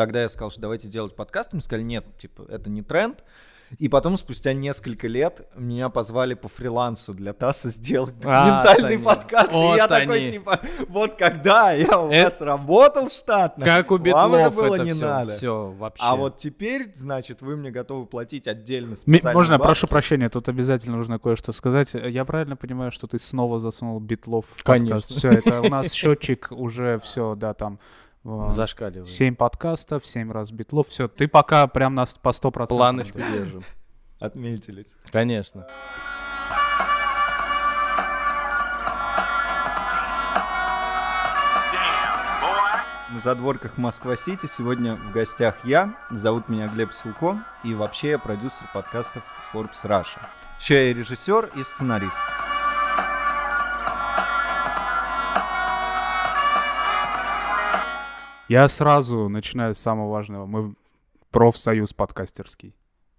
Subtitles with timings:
[0.00, 3.22] тогда я сказал, что давайте делать подкаст, мне сказали, нет, типа, это не тренд.
[3.78, 9.04] И потом, спустя несколько лет, меня позвали по фрилансу для ТАССа сделать А, документальный они.
[9.04, 9.52] подкаст.
[9.52, 10.06] Вот и я они.
[10.06, 14.76] такой, типа, вот когда я у Это- вас работал штатно, Как у вам это было
[14.76, 15.36] не все, надо.
[15.36, 16.02] Все, вообще.
[16.04, 19.66] А вот теперь, значит, вы мне готовы платить отдельно специальный Можно, бабки?
[19.68, 21.90] прошу прощения, тут обязательно нужно кое-что сказать.
[21.92, 24.96] Я правильно понимаю, что ты снова засунул битлов в Конечно.
[24.96, 25.12] подкаст?
[25.18, 27.78] Все, это у нас счетчик уже все, да, там
[28.24, 29.08] Зашкаливает.
[29.08, 30.88] 7 подкастов, 7 раз битлов.
[30.88, 32.66] Все, ты пока прям на, с- по 100%.
[32.68, 33.62] Планочку держим.
[34.20, 34.94] Отметились.
[35.10, 35.66] Конечно.
[43.12, 45.94] На задворках Москва-Сити сегодня в гостях я.
[46.10, 47.44] Зовут меня Глеб Силко.
[47.64, 50.20] И вообще я продюсер подкастов Forbes Russia.
[50.60, 52.20] Еще я режиссер и сценарист.
[58.50, 60.44] Я сразу начинаю с самого важного.
[60.44, 60.74] Мы
[61.30, 62.74] профсоюз подкастерский.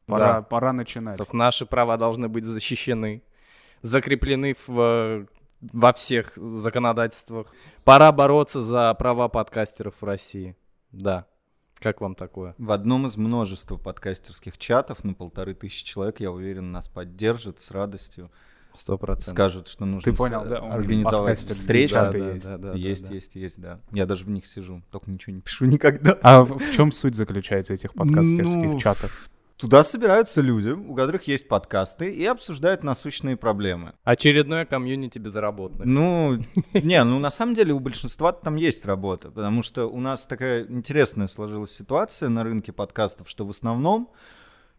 [0.06, 0.42] Пора, Да.
[0.42, 1.18] пора начинать.
[1.18, 3.24] Так Наши права должны быть защищены,
[3.82, 5.26] закреплены в, э,
[5.62, 7.48] во всех законодательствах.
[7.86, 10.58] Пора бороться за права подкастеров в России.
[10.92, 11.28] Да.
[11.76, 12.54] Как вам такое?
[12.58, 17.72] В одном из множества подкастерских чатов на полторы тысячи человек, я уверен, нас поддержат с
[17.72, 18.30] радостью.
[18.76, 19.34] Сто процентов.
[19.34, 20.58] Скажут, что нужно Ты понял, с- да?
[20.60, 21.94] Организовать встречу.
[21.94, 22.46] Да, да, есть.
[22.46, 23.14] да, да, есть, да.
[23.16, 23.80] есть, есть, да.
[23.92, 26.18] Я даже в них сижу, только ничего не пишу никогда.
[26.22, 29.30] А в, в чем суть заключается этих подкастерских Ну, чатов?
[29.58, 33.94] Туда собираются люди, у которых есть подкасты, и обсуждают насущные проблемы.
[34.04, 35.86] Очередное комьюнити безработных.
[35.86, 36.40] Ну,
[36.74, 40.66] не, ну на самом деле у большинства там есть работа, потому что у нас такая
[40.66, 44.10] интересная сложилась ситуация на рынке подкастов, что в основном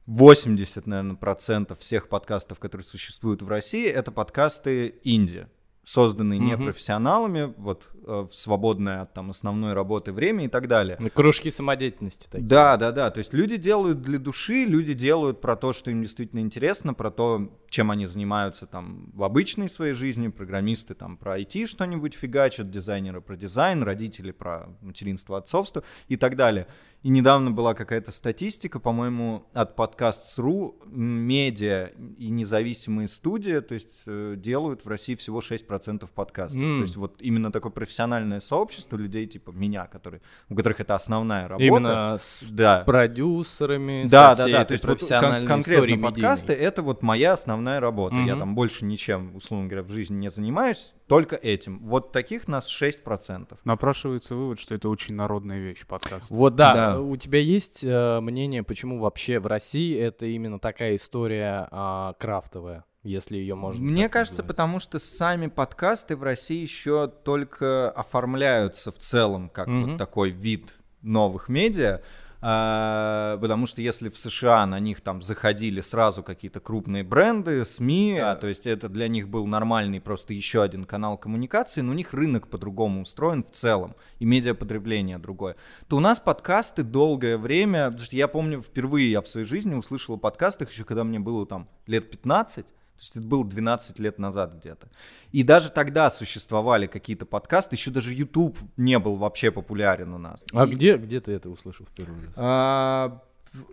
[0.06, 5.46] 80, наверное, процентов всех подкастов, которые существуют в России, это подкасты инди,
[5.84, 6.48] созданные Мгм.
[6.48, 10.96] непрофессионалами, вот э, в свободное от там основной работы время и так далее.
[10.98, 12.46] Ну, Кружки самодеятельности такие.
[12.46, 13.10] Да, да, да.
[13.10, 17.10] То есть люди делают для души, люди делают про то, что им действительно интересно, про
[17.10, 20.28] то, чем они занимаются там в обычной своей жизни.
[20.28, 26.36] Программисты там про IT что-нибудь фигачат, дизайнеры про дизайн, родители про материнство, отцовство и так
[26.36, 26.66] далее.
[27.02, 34.34] И недавно была какая-то статистика, по-моему, от подкаст.ру, медиа и независимые студии, то есть э,
[34.36, 36.62] делают в России всего 6% подкастов.
[36.62, 36.78] М.
[36.78, 41.46] То есть вот именно такое профессиональное сообщество людей типа меня, которые, у которых это основная
[41.46, 41.64] работа.
[41.64, 42.84] Именно с Да.
[42.86, 44.62] продюсерами, Да, со да, всей да.
[44.62, 46.68] этой То есть вот кон- конкретно подкасты медийной.
[46.68, 48.16] это вот моя основная работа.
[48.16, 48.40] Я Мгм.
[48.40, 51.80] там больше ничем, условно говоря, в жизни не занимаюсь, только этим.
[51.84, 53.58] Вот таких нас 6%.
[53.64, 56.30] Напрашивается вывод, что это очень народная вещь, подкаст.
[56.30, 57.00] Вот да, Да.
[57.00, 62.84] у тебя есть э, мнение, почему вообще в России это именно такая история а, крафтовая,
[63.02, 64.56] если ее можно Мне кажется, назвать?
[64.56, 69.90] потому что сами подкасты в России еще только оформляются в целом как Мгм.
[69.90, 72.00] вот такой вид новых медиа.
[72.44, 78.18] А, потому что если в США на них там заходили сразу какие-то крупные бренды, СМИ,
[78.18, 81.94] а, то есть это для них был нормальный просто еще один канал коммуникации, но у
[81.94, 85.54] них рынок по-другому устроен в целом, и медиапотребление другое,
[85.86, 89.74] то у нас подкасты долгое время, потому что я помню, впервые я в своей жизни
[89.74, 92.66] услышал о подкастах еще когда мне было там лет 15,
[93.02, 94.86] то есть это было 12 лет назад где-то.
[95.32, 100.44] И даже тогда существовали какие-то подкасты, еще даже YouTube не был вообще популярен у нас.
[100.52, 102.28] А И- где, где ты это услышал впервые?
[102.36, 103.20] а,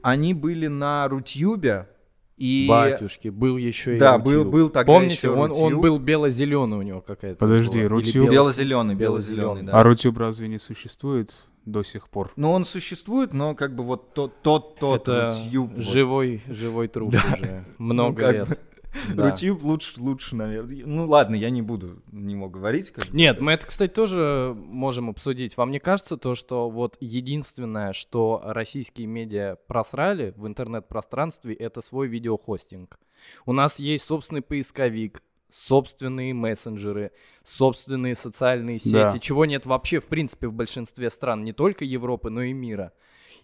[0.01, 1.87] они были на Рутюбе.
[2.37, 2.65] И...
[2.67, 6.81] Батюшки, был еще и Да, был- был тогда Помните, еще он, он был бело-зеленый у
[6.81, 7.37] него какая-то.
[7.37, 9.61] Подожди, Рутюб- бело- Бело-зеленый, бело-зеленый.
[9.63, 9.73] да.
[9.73, 11.33] А Рутюб разве не существует
[11.65, 12.31] до сих пор?
[12.37, 15.73] Ну, он существует, но как бы вот тот, тот, тот Это Рутюб.
[15.75, 15.83] вот.
[15.83, 17.65] живой, живой труп уже.
[17.77, 18.47] Много как лет.
[18.47, 18.57] бы
[19.13, 19.29] Да.
[19.29, 20.83] Рутюб лучше, лучше, наверное.
[20.85, 22.91] Ну, ладно, я не буду него говорить.
[22.91, 25.57] как Нет, мы это, кстати, тоже можем обсудить.
[25.57, 32.07] Вам не кажется то, что вот единственное, что российские медиа просрали в интернет-пространстве, это свой
[32.07, 32.99] видеохостинг.
[33.45, 35.21] У нас есть собственный поисковик,
[35.51, 37.11] собственные мессенджеры,
[37.43, 39.19] собственные социальные сети, Да.
[39.19, 42.93] чего нет вообще, в принципе, в большинстве стран, не только Европы, но и мира.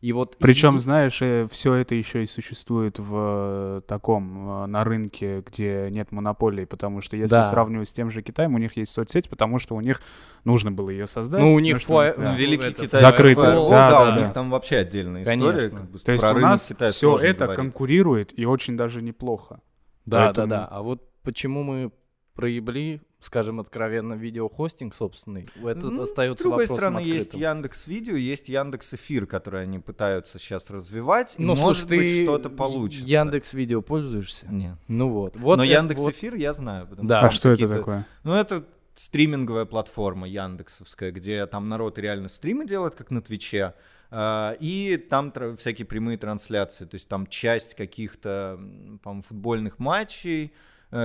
[0.01, 4.83] И вот Причем, еди- знаешь, все это еще и существует в э, таком, э, на
[4.83, 7.45] рынке, где нет монополии, потому что если Да.
[7.45, 10.01] сравнивать с тем же Китаем, у них есть соцсеть, потому что у них
[10.44, 11.42] нужно было ее создать.
[11.42, 12.36] Ну, у них что- флай- да.
[12.36, 13.44] Великий это китайский закрытый.
[13.44, 15.69] фаервол, Да, да, да, у них там вообще отдельная история.
[15.69, 17.56] Как бы, То есть у нас все это говорить.
[17.56, 19.59] конкурирует и очень даже неплохо.
[20.06, 20.65] Да, Поэтому- да, да.
[20.69, 21.91] А вот почему мы
[22.36, 27.50] проебли, скажем откровенно, видеохостинг собственный, это Ну, остается С другой стороны, есть открытым.
[27.57, 31.36] Яндекс Видео, есть Яндекс Эфир, который они пытаются сейчас развивать.
[31.38, 33.06] и Ну, может слушай, быть, что-то получится.
[33.07, 34.48] Яндекс Видео пользуешься?
[34.50, 34.75] Нет.
[34.88, 35.36] Ну вот.
[35.36, 36.88] вот Но это Яндекс вот- Эфир я знаю.
[37.01, 37.18] Да.
[37.18, 38.07] что А что это такое?
[38.24, 38.63] Ну, это
[38.94, 43.74] стриминговая платформа яндексовская, где там народ реально стримы делает, как на Твиче,
[44.12, 48.57] э, и там всякие прямые трансляции, то есть там часть каких-то,
[49.04, 50.54] по-моему, футбольных матчей,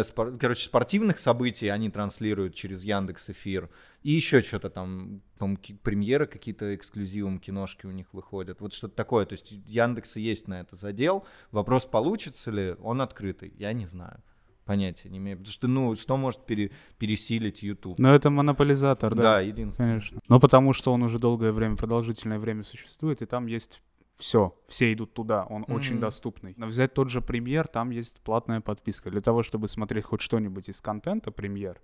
[0.03, 3.69] спор- короче, спортивных событий они транслируют через Яндекс Эфир,
[4.03, 5.23] и еще что-то там,
[5.61, 10.49] ки- премьеры какие-то эксклюзивом киношки у них выходят, вот что-то такое, то есть Яндекса есть
[10.49, 14.23] на это задел, вопрос, получится ли, он открытый, я не знаю.
[14.67, 15.39] Понятия не имею.
[15.39, 17.99] Потому что, ну, что может пере- пересилить YouTube?
[17.99, 19.23] Но это монополизатор, да.
[19.23, 19.91] да, единственное.
[19.95, 20.21] Конечно.
[20.29, 23.83] Ну, потому что он уже долгое время, продолжительное время существует, и там есть
[24.21, 26.01] все, все идут туда, он очень Мгм.
[26.01, 26.55] доступный.
[26.57, 29.11] Но взять тот же премьер, там есть платная подписка.
[29.11, 31.81] Для того, чтобы смотреть хоть что-нибудь из контента премьер,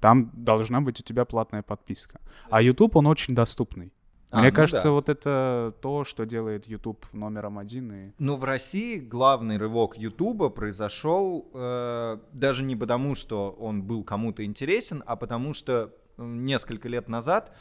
[0.00, 2.20] там должна быть у тебя платная подписка.
[2.50, 3.92] А YouTube, он очень доступный.
[4.30, 4.90] А, Мне ну кажется, да.
[4.92, 7.92] вот это то, что делает YouTube номером один.
[7.92, 8.12] И...
[8.18, 14.42] Ну, в России главный рывок Ютуба произошел э, даже не потому, что он был кому-то
[14.42, 17.54] интересен, а потому что несколько лет назад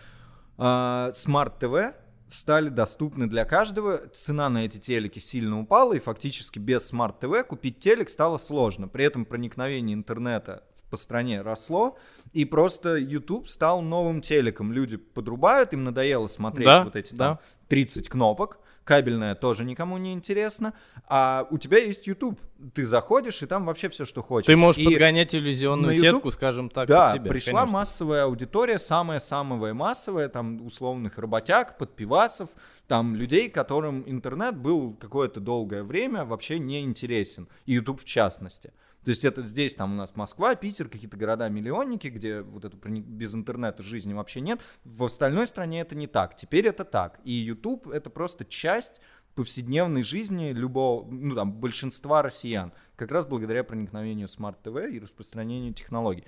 [0.57, 1.93] э, smart TV
[2.31, 3.97] стали доступны для каждого.
[4.09, 8.87] Цена на эти телеки сильно упала, и фактически без smart TV купить телек стало сложно.
[8.87, 11.97] При этом проникновение интернета по стране росло,
[12.33, 14.71] и просто YouTube стал новым телеком.
[14.73, 17.27] Люди подрубают, им надоело смотреть Да, вот эти да.
[17.27, 17.39] там
[17.69, 20.73] 30 кнопок, кабельная тоже никому не интересно,
[21.07, 22.39] а у тебя есть YouTube.
[22.73, 24.45] Ты заходишь, и там вообще все, что хочешь.
[24.47, 27.29] Ты можешь И- подгонять иллюзионную YouTube- сетку, скажем так, да, себя.
[27.31, 27.73] пришла конечно.
[27.79, 32.49] массовая аудитория, самая-самая массовая, там, условных работяг, подпивасов,
[32.87, 38.73] там, людей, которым интернет был какое-то долгое время вообще не интересен, и YouTube в частности.
[39.03, 43.33] То есть это здесь, там у нас Москва, Питер, какие-то города-миллионники, где вот это без
[43.33, 44.61] интернета жизни вообще нет.
[44.83, 46.35] В остальной стране это не так.
[46.35, 47.19] Теперь это так.
[47.23, 49.01] И YouTube это просто часть
[49.35, 52.73] повседневной жизни любого, ну там, большинства россиян.
[52.95, 56.25] Как раз благодаря проникновению smart TV и распространению технологий.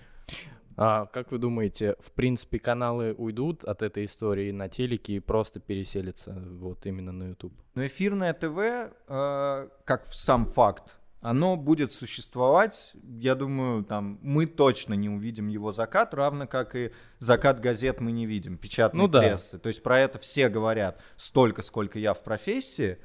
[0.75, 5.59] А как вы думаете, в принципе, каналы уйдут от этой истории на телеке и просто
[5.59, 7.53] переселятся вот именно на YouTube?
[7.75, 14.93] Но эфирное ТВ, э, как сам факт, оно будет существовать, я думаю, там, мы точно
[14.93, 19.21] не увидим его закат, равно как и закат газет мы не видим, печатной Ну да.
[19.21, 19.57] прессы.
[19.57, 22.99] То есть про это все говорят столько, сколько я в профессии,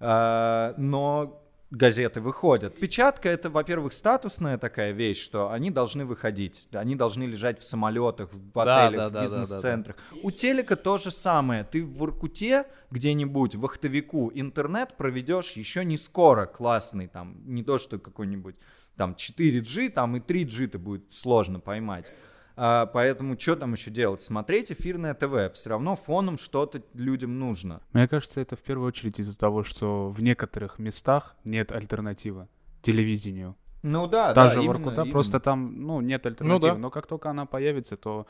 [0.00, 2.76] э, но газеты выходят.
[2.76, 8.32] Печатка это, во-первых, статусная такая вещь, что они должны выходить, они должны лежать в самолетах,
[8.32, 9.96] в Да, отелях, да, в да, да, бизнес-центрах.
[10.22, 11.64] У телека то же самое.
[11.64, 17.78] Ты в Воркуте где-нибудь, в Ахтовику, интернет проведешь еще не скоро, классный, там, не то,
[17.78, 18.56] что какой-нибудь
[18.96, 22.12] там 4G, там и 3G-то будет сложно поймать.
[22.62, 24.20] А, поэтому что там еще делать?
[24.20, 25.54] Смотреть эфирное ТВ.
[25.54, 27.80] Все равно фоном что-то людям нужно.
[27.94, 32.48] Мне кажется, это в первую очередь из-за того, что в некоторых местах нет альтернативы
[32.82, 33.56] телевидению.
[33.82, 35.10] Ну да, Та да, же именно, Воркута, именно.
[35.12, 36.72] просто там, ну, нет альтернативы.
[36.72, 36.78] да.
[36.78, 38.26] Но как только она появится, то...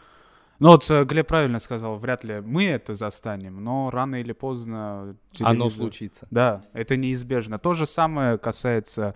[0.61, 5.17] Ну вот э, Глеб правильно сказал, вряд ли мы это застанем, но рано или поздно...
[5.41, 6.29] Оно телевизор- случится.
[6.31, 7.59] Да, это неизбежно.
[7.59, 9.15] То же самое касается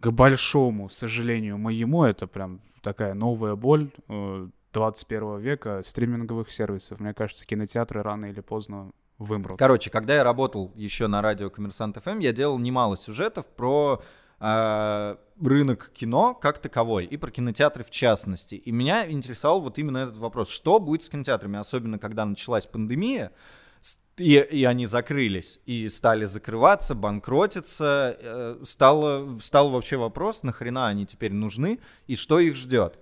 [0.00, 7.00] к большому сожалению моему, это прям такая новая боль э, 21 века стриминговых сервисов.
[7.00, 9.58] Мне кажется, кинотеатры рано или поздно вымрут.
[9.58, 14.02] Короче, когда я работал еще на радио Коммерсант ФМ, я делал немало сюжетов про
[14.40, 18.54] э, рынок кино как таковой и про кинотеатры в частности.
[18.54, 20.48] И меня интересовал вот именно этот вопрос.
[20.48, 23.32] Что будет с кинотеатрами, особенно когда началась пандемия,
[24.20, 31.06] и, и они закрылись, и стали закрываться, банкротиться, э, стало, стал вообще вопрос, нахрена они
[31.06, 32.98] теперь нужны и что их ждет.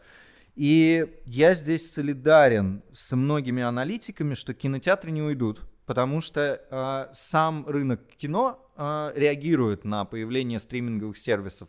[0.55, 7.67] И я здесь солидарен со многими аналитиками, что кинотеатры не уйдут, потому что э, сам
[7.67, 11.69] рынок кино э, реагирует на появление стриминговых сервисов.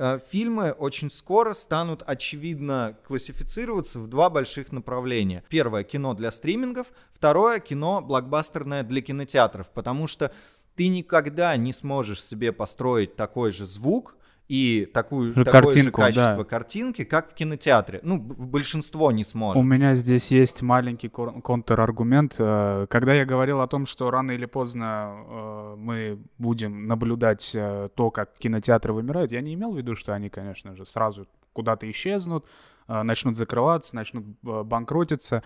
[0.00, 5.42] Э, фильмы очень скоро станут очевидно классифицироваться в два больших направления.
[5.48, 10.32] Первое кино для стримингов, второе кино блокбастерное для кинотеатров, потому что
[10.76, 14.14] ты никогда не сможешь себе построить такой же звук
[14.48, 16.44] и такую, Же такое же картинку, качество да.
[16.44, 18.00] картинки, как в кинотеатре.
[18.02, 19.62] Ну, большинство не У сможет.
[19.62, 22.36] меня здесь есть маленький контраргумент.
[22.38, 27.90] Э, Когда я говорил о том, что рано или поздно э, мы будем наблюдать э,
[27.94, 31.90] то, как кинотеатры вымирают, я не имел в виду, что они, конечно же, сразу куда-то
[31.90, 32.46] исчезнут,
[32.86, 35.42] начнут закрываться, начнут банкротиться.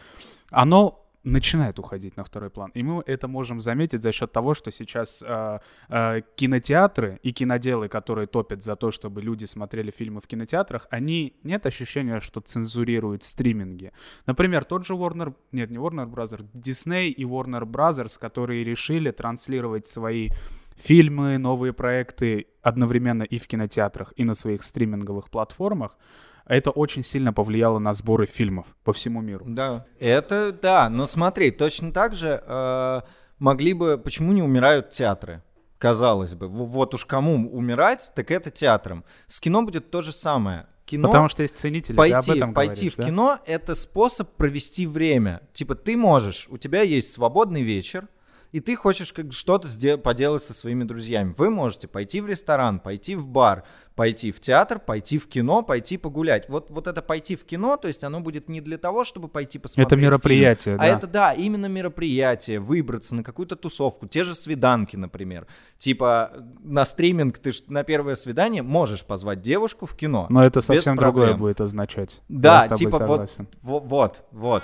[0.50, 2.70] Оно начинает уходить на второй план.
[2.74, 7.88] И мы это можем заметить за счет того, что сейчас э, э, кинотеатры и киноделы,
[7.88, 13.22] которые топят за то, чтобы люди смотрели фильмы в кинотеатрах, они нет ощущения, что цензурируют
[13.22, 13.92] стриминги.
[14.26, 19.86] Например, тот же Warner, нет, не Warner Brothers, Disney и Warner Brothers, которые решили транслировать
[19.86, 20.30] свои
[20.76, 25.96] фильмы, новые проекты одновременно и в кинотеатрах, и на своих стриминговых платформах,
[26.46, 29.44] это очень сильно повлияло на сборы фильмов по всему миру.
[29.48, 33.00] Да, это да, но смотри, точно так же э,
[33.38, 35.42] могли бы, почему не умирают театры?
[35.78, 39.04] Казалось бы, вот уж кому умирать, так это театром.
[39.26, 40.66] С кино будет то же самое.
[40.84, 43.04] Кино, Потому что есть ценители, ты об пойти, этом пойти говоришь, в да?
[43.04, 45.42] кино это способ провести время.
[45.52, 48.08] Типа ты можешь, у тебя есть свободный вечер,
[48.52, 49.68] и ты хочешь как что-то
[49.98, 51.34] поделать со своими друзьями.
[51.36, 55.96] Вы можете пойти в ресторан, пойти в бар, пойти в театр, пойти в кино, пойти
[55.96, 56.48] погулять.
[56.48, 59.58] Вот, вот это пойти в кино, то есть оно будет не для того, чтобы пойти
[59.58, 60.86] посмотреть Это фильм, мероприятие, а да.
[60.86, 65.46] это да, именно мероприятие, выбраться на какую-то тусовку, те же свиданки, например.
[65.78, 66.32] Типа
[66.62, 70.26] на стриминг ты на первое свидание можешь позвать девушку в кино.
[70.28, 72.20] Но это совсем другое будет означать.
[72.28, 73.48] Да, типа вот, согласен.
[73.62, 74.62] во- вот, вот.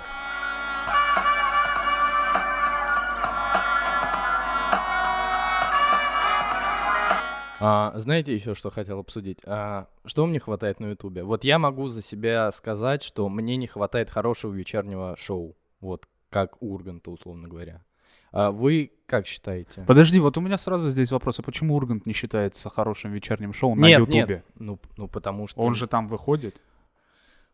[7.59, 9.39] А, знаете еще, что хотел обсудить?
[9.45, 11.23] А, что мне хватает на Ютубе?
[11.23, 15.57] Вот я могу за себя сказать, что мне не хватает хорошего вечернего шоу.
[15.81, 17.83] Вот как Урганта, условно говоря.
[18.31, 19.83] А вы как считаете?
[19.87, 23.75] Подожди, вот у меня сразу здесь вопрос, а почему Ургант не считается хорошим вечерним шоу
[23.75, 24.25] на нет, Ютубе?
[24.27, 24.45] нет.
[24.55, 26.61] Ну, ну, потому что Он же там выходит.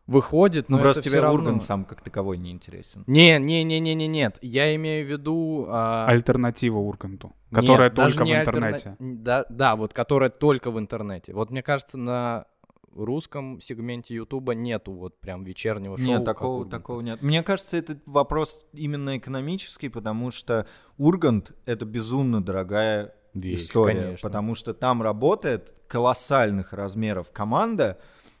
[0.06, 1.40] Выходит, Ну, но просто это тебе все равно...
[1.40, 3.04] Ургант сам как таковой не интересен.
[3.06, 4.38] Не, не, не, не, не, нет.
[4.40, 5.66] Я имею в виду.
[5.68, 8.96] а, Альтернатива Урганту, нет, которая даже только в не альтерна- интернете.
[8.98, 11.32] Да, да, вот которая только в интернете.
[11.34, 12.46] Вот мне кажется, на
[12.94, 16.06] русском сегменте Ютуба нету вот прям вечернего шоу.
[16.06, 17.20] Нет, такого, такого нет.
[17.20, 24.28] Мне кажется, этот вопрос именно экономический, потому что Ургант— это безумно дорогая Вещь, история, конечно.
[24.30, 27.98] потому что там работает колоссальных размеров команда.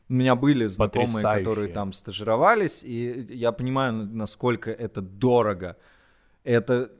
[0.08, 1.44] У меня были знакомые, Потрясающие.
[1.44, 5.76] которые там стажировались, и я понимаю, насколько это дорого.
[6.44, 6.92] Это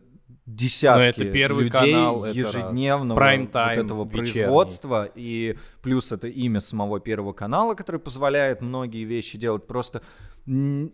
[0.44, 4.32] десятки Ну, это Первый людей канал, это ежедневного Прайм-тайм вот этого вечерний.
[4.32, 9.66] производства, и плюс это имя самого Первого канала, который позволяет многие вещи делать.
[9.66, 10.02] Просто
[10.46, 10.92] и,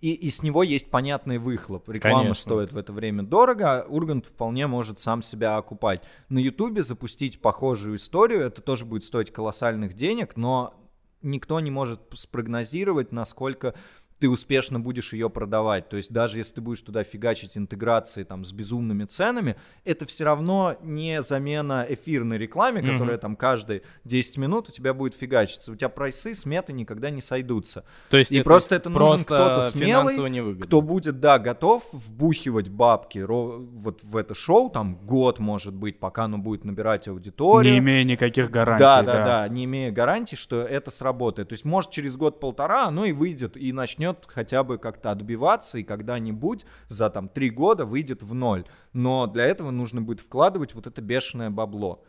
[0.00, 1.88] и с него есть понятный выхлоп.
[1.88, 2.42] Реклама Конечно.
[2.42, 6.02] стоит в это время дорого, а Ургант вполне может сам себя окупать.
[6.28, 10.79] На Ютубе запустить похожую историю, это тоже будет стоить колоссальных денег, но
[11.22, 13.74] никто не может спрогнозировать, насколько
[14.20, 15.88] ты успешно будешь ее продавать.
[15.88, 20.24] То есть даже если ты будешь туда фигачить интеграции там с безумными ценами, это все
[20.24, 22.92] равно не замена эфирной рекламе, Мгм.
[22.92, 25.72] которая там каждые 10 минут у тебя будет фигачиться.
[25.72, 27.84] У тебя прайсы, сметы никогда не сойдутся.
[28.10, 30.16] То есть И просто это нужен кто-то смелый.
[30.60, 36.24] Кто будет, да, готов вбухивать бабки вот в это шоу, там год, может быть, пока
[36.24, 37.72] оно будет набирать аудиторию.
[37.72, 38.82] Не имея никаких гарантий.
[38.82, 41.48] Да, да, да, не имея гарантий, что это сработает.
[41.48, 45.82] То есть, может, через год-полтора оно и выйдет, и начнет хотя бы как-то отбиваться, и
[45.82, 48.64] когда-нибудь за там три года выйдет в ноль.
[48.92, 52.04] Но для этого нужно будет вкладывать вот это бешеное бабло.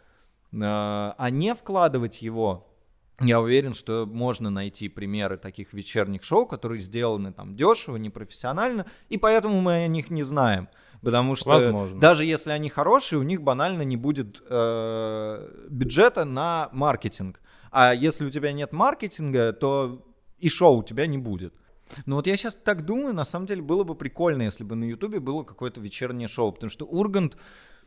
[0.51, 2.67] Э, А не вкладывать его
[3.23, 9.17] я уверен, что можно найти примеры таких вечерних шоу, которые сделаны там дешево, непрофессионально, и
[9.17, 10.69] поэтому мы о них не знаем.
[11.01, 11.99] Потому что Возможно.
[11.99, 17.39] даже если они хорошие, у них банально не будет э, бюджета на маркетинг.
[17.71, 20.05] А если у тебя нет маркетинга, то
[20.37, 21.53] и шоу у тебя не будет.
[22.05, 24.85] Ну вот я сейчас так думаю, на самом деле было бы прикольно, если бы на
[24.85, 27.37] Ютубе было какое-то вечернее шоу, потому что Ургант,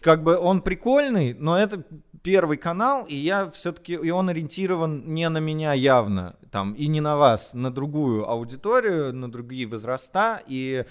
[0.01, 1.85] как бы он прикольный, но это
[2.23, 7.01] первый канал, и я все-таки, и он ориентирован не на меня явно, там, и не
[7.01, 10.85] на вас, на другую аудиторию, на другие возраста, и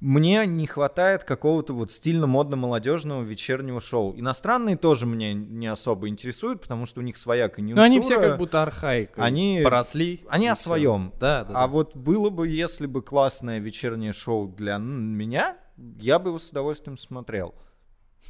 [0.00, 4.14] мне не хватает какого-то вот стильно-модно-молодежного вечернего шоу.
[4.18, 7.80] Иностранные тоже меня не особо интересуют, потому что у них своя конъюнктура.
[7.86, 10.24] Ну, они все как будто архаикой Они- поросли.
[10.28, 10.64] Они о всё.
[10.64, 11.12] своем.
[11.18, 11.50] Да, да.
[11.50, 11.66] А да.
[11.68, 15.56] вот было бы, если бы классное вечернее шоу для меня,
[15.98, 17.54] я бы его с удовольствием смотрел.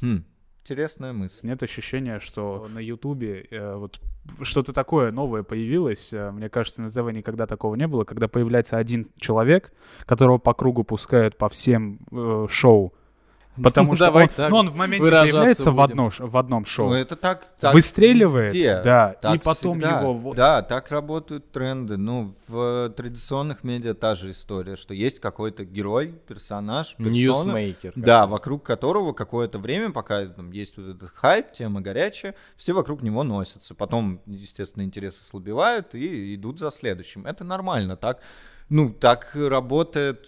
[0.01, 0.23] Хм,
[0.67, 1.47] интересная мысль.
[1.47, 4.01] Нет ощущения, что на Ютубе э, вот
[4.41, 6.11] что-то такое новое появилось.
[6.11, 9.71] Э, Мне кажется, на ТВ никогда такого не было, когда появляется один человек,
[10.05, 12.93] которого по кругу пускают по всем э, шоу.
[13.61, 16.65] Потому что он, Ну, давай так, ну, он в моменте появляется в, одно, в одном
[16.65, 16.89] шоу.
[16.89, 18.81] Ну, это так, так Выстреливает, везде.
[18.83, 19.99] да, Так и потом всегда.
[19.99, 20.13] его...
[20.13, 21.97] вот- Да, так работают тренды.
[21.97, 27.93] Ну, в традиционных медиа та же история, что есть какой-то герой, персонаж, персона, Ньюсмейкер.
[27.95, 33.01] Да, вокруг которого какое-то время, пока там есть вот этот хайп, тема горячая, все вокруг
[33.01, 33.73] него носятся.
[33.75, 37.25] Потом, естественно, интерес ослабевает и идут за следующим.
[37.25, 37.95] Это нормально.
[37.97, 38.19] Так,
[38.69, 40.27] ну, так работает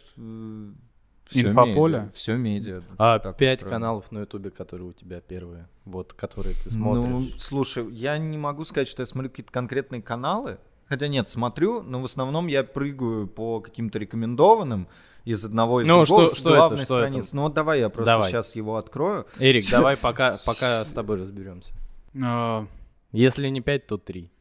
[1.29, 2.09] все Инфополе?
[2.13, 2.81] Все медиа.
[2.97, 3.75] А пять устроено.
[3.75, 7.07] каналов на Ютубе, которые у тебя первые, вот, которые ты смотришь.
[7.09, 10.57] Ну, слушай, я не могу сказать, что я смотрю какие-то конкретные каналы.
[10.87, 14.87] Хотя нет, смотрю, но в основном я прыгаю по каким-то рекомендованным
[15.23, 17.07] из одного из Ну, другого что- с что это, главной что это?
[17.07, 17.35] страницы.
[17.35, 18.31] Ну вот давай я просто Давай.
[18.31, 19.27] сейчас его открою.
[19.39, 21.73] Эрик, давай пока, пока с тобой разберемся.
[22.15, 22.65] э,
[23.11, 24.31] Если не пять, то три.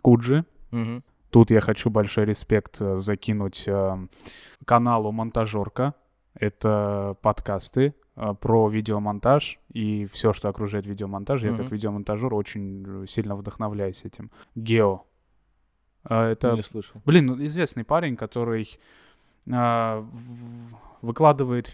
[0.00, 0.44] Куджи.
[1.30, 3.98] Тут я хочу большой респект э, закинуть э,
[4.64, 5.92] каналу Монтажерка.
[6.38, 11.42] Это подкасты э, про видеомонтаж и все, что окружает видеомонтаж.
[11.42, 11.62] Я Мгм.
[11.62, 14.30] как видеомонтажер очень сильно вдохновляюсь этим.
[14.54, 15.02] Гео.
[16.08, 17.00] Э, Это Не слышал.
[17.04, 18.68] Блин, ну, известный парень, который
[19.48, 20.04] а,
[21.02, 21.72] выкладывает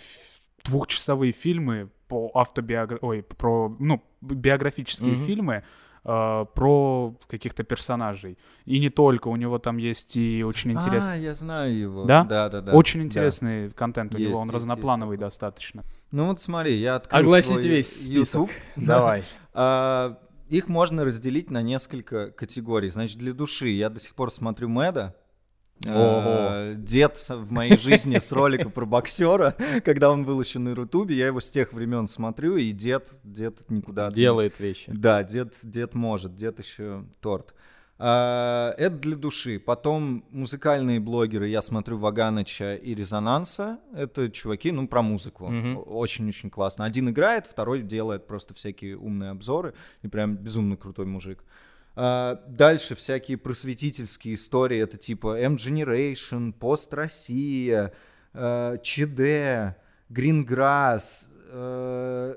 [0.64, 5.24] двухчасовые фильмы по автобиографии, ой, про, ну, биографические Мгм.
[5.24, 5.64] фильмы
[6.04, 8.36] а, про каких-то персонажей.
[8.64, 11.14] И не только, у него там есть и очень интересный...
[11.14, 12.04] А, я знаю его.
[12.04, 12.24] Да?
[12.24, 12.72] Да, да, да.
[12.72, 13.06] Очень да.
[13.06, 15.84] интересный контент у Есть, него, он есть, разноплановый есть достаточно.
[16.10, 18.34] Ну вот смотри, я открыл Огласить свой весь список.
[18.34, 18.50] YouTube.
[18.76, 19.22] Давай.
[19.54, 20.18] А,
[20.48, 22.88] Их можно разделить на несколько категорий.
[22.88, 25.14] Значит, для души я до сих пор смотрю Мэда.
[25.86, 30.70] А, Дед с- в моей жизни с ролика про боксера, когда он был еще на
[30.70, 34.90] Ютубе, я его с тех времен смотрю, и дед, дед никуда Делает вещи.
[34.92, 37.54] Да, дед, дед может, дед еще торт.
[38.04, 39.60] А, это для души.
[39.60, 43.78] Потом музыкальные блогеры, я смотрю Ваганыча и Резонанса.
[43.94, 45.46] Это чуваки, ну, про музыку.
[45.86, 46.84] Очень-очень классно.
[46.84, 49.74] Один играет, второй делает просто всякие умные обзоры.
[50.02, 51.44] И прям безумно крутой мужик.
[51.94, 54.78] А, дальше всякие просветительские истории.
[54.80, 57.92] Это типа M-Generation, Пост Россия,
[58.32, 59.76] э, ЧД,
[60.08, 61.28] Гринграсс,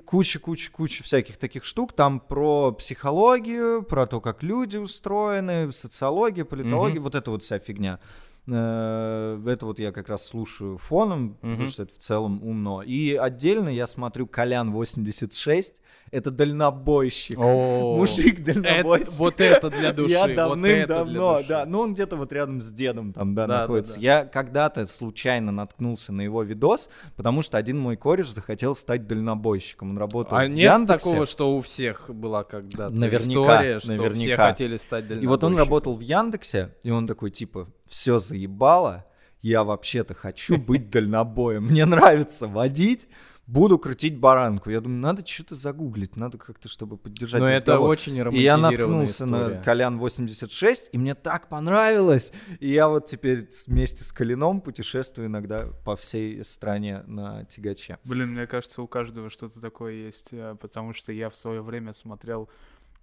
[0.05, 1.93] куча-куча-куча всяких таких штук.
[1.93, 7.03] Там про психологию, про то, как люди устроены, социология, политология, Мгм.
[7.03, 7.99] вот эта вот вся фигня.
[8.47, 11.65] Э, Это вот я как раз слушаю фоном, потому Мгм.
[11.67, 12.81] что это в целом умно.
[12.83, 15.81] И отдельно я смотрю Колян 86.
[16.11, 17.37] Это дальнобойщик.
[17.37, 19.11] Мужик это- дальнобойщик.
[19.17, 20.11] Вот это для души.
[20.11, 21.45] Я вот это давным-давно, души.
[21.49, 21.65] да.
[21.65, 23.95] Ну, он где-то вот рядом с дедом там, да, Да, да, находится.
[23.95, 24.01] да.
[24.01, 29.91] Я когда-то случайно наткнулся на его видос, потому что один мой кореш захотел стать дальнобойщиком.
[29.91, 31.05] Он работал А в нет Яндексе.
[31.09, 34.47] такого, что у всех была когда-то Наверняка, история, что все наверняка.
[34.49, 35.57] хотели стать И вот он дальнобойщиком?
[35.57, 39.05] работал в Яндексе, и он такой, типа, все заебало,
[39.41, 43.07] я вообще-то хочу быть дальнобоем, мне нравится водить,
[43.47, 44.69] буду крутить баранку.
[44.69, 47.89] Я думаю, надо что-то загуглить, надо как-то, чтобы поддержать Но это разговор.
[47.89, 49.61] очень И я наткнулся на история.
[49.63, 52.33] Колян 86, и мне так понравилось.
[52.59, 57.99] И я вот теперь вместе с Коляном путешествую иногда по всей стране на тягаче.
[58.03, 61.93] Блин, мне кажется, у каждого что-то такое есть, э, потому что я в свое время
[61.93, 62.49] смотрел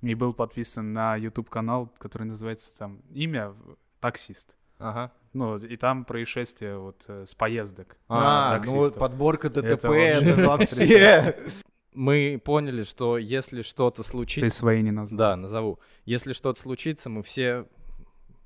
[0.00, 3.54] и был подписан на YouTube-канал, который называется там «Имя
[4.00, 4.56] таксист».
[4.82, 5.12] Ага.
[5.32, 7.96] Ну, и там происшествие вот э, с поездок.
[8.08, 8.80] А, ну таксистов.
[8.82, 11.36] вот подборка ДТП, Это вообще.
[11.94, 14.48] Мы поняли, что если что-то Ты случится...
[14.58, 15.18] свои не назвал.
[15.18, 15.78] Да, назову.
[16.04, 17.66] Если что-то случится, мы все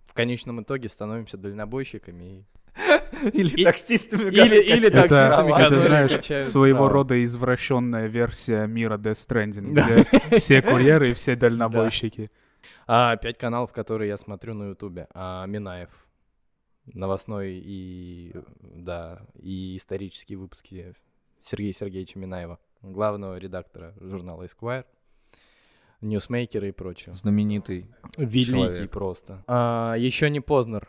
[0.04, 2.24] в конечном итоге становимся дальнобойщиками.
[2.24, 2.44] и-
[3.32, 4.24] Или И- таксистами.
[4.24, 6.92] или- которые или Это, таксистами, это, которые знаешь, качают своего права.
[6.92, 9.86] рода извращенная версия мира Death Stranding, Да.
[10.28, 12.30] где все курьеры и все дальнобойщики.
[12.88, 15.08] А, пять каналов, которые я смотрю на Ютубе.
[15.12, 15.88] А, Минаев.
[16.94, 20.94] Новостной и, да, и исторические выпуски
[21.40, 24.84] Сергея Сергеевича Минаева, главного редактора журнала Esquire,
[26.00, 27.14] ньюсмейкера и прочего.
[27.14, 27.86] Знаменитый.
[28.16, 28.90] Великий человек.
[28.90, 29.42] просто.
[29.46, 30.88] А, еще не Познер.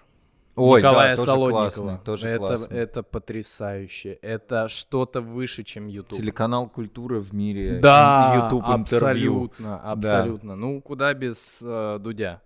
[0.55, 1.62] Ой, Николая да, тоже Солодникова.
[1.62, 2.77] классный, тоже это, классный.
[2.77, 4.13] это потрясающе.
[4.23, 6.17] Это что-то выше, чем YouTube.
[6.17, 9.43] Телеканал «Культура в мире», Да, YouTube интервью.
[9.45, 10.55] абсолютно, абсолютно.
[10.55, 12.41] Ну, куда без э, Дудя?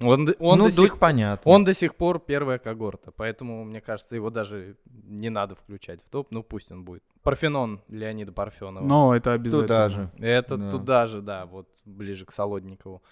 [0.00, 1.50] Он, он, ну, до сих, понятно.
[1.50, 6.10] он до сих пор первая когорта, поэтому, мне кажется, его даже не надо включать в
[6.10, 7.02] топ, ну пусть он будет.
[7.22, 8.84] Парфенон Леонида Парфенова.
[8.84, 9.66] Но это обязательно.
[9.66, 10.10] Туда же.
[10.18, 10.70] Это Да.
[10.70, 13.02] туда же, да, вот ближе к Солодникову.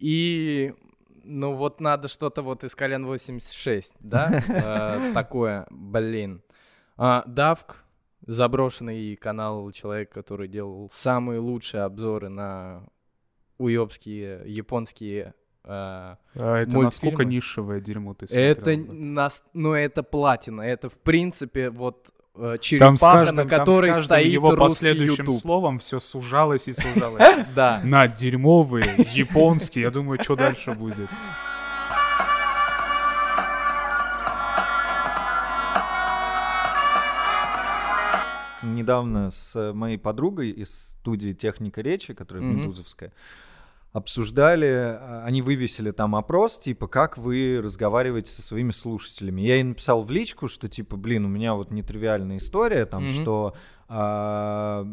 [0.00, 0.74] И,
[1.22, 6.42] ну вот надо что-то вот из колен 86, да, э, такое, блин.
[6.96, 7.84] А, Давк,
[8.26, 12.82] заброшенный канал человек, который делал самые лучшие обзоры на
[13.58, 16.40] уебские японские А это
[16.72, 16.84] Мультфильмы.
[16.84, 18.92] насколько нишевое дерьмо ты это смотрел, да?
[18.94, 23.48] нас, ну это платина, это в принципе вот э, Там черепаха, с каждым, на там
[23.48, 25.34] с которой каждым стоит его русский последующим YouTube.
[25.40, 27.22] словом все сужалось и сужалось.
[27.54, 27.80] Да.
[27.84, 29.82] На дерьмовые, японские.
[29.84, 31.10] Я думаю, что дальше будет.
[38.62, 42.60] Недавно с моей подругой из студии «Техника речи», которая Мгм.
[42.60, 43.12] медузовская,
[43.92, 44.66] обсуждали,
[44.98, 49.42] а, они вывесили там опрос, типа, как вы разговариваете со своими слушателями.
[49.42, 53.12] Я ей написал в личку, что, типа, блин, у меня вот нетривиальная история, там, Мгм.
[53.12, 53.54] что
[53.88, 54.86] а,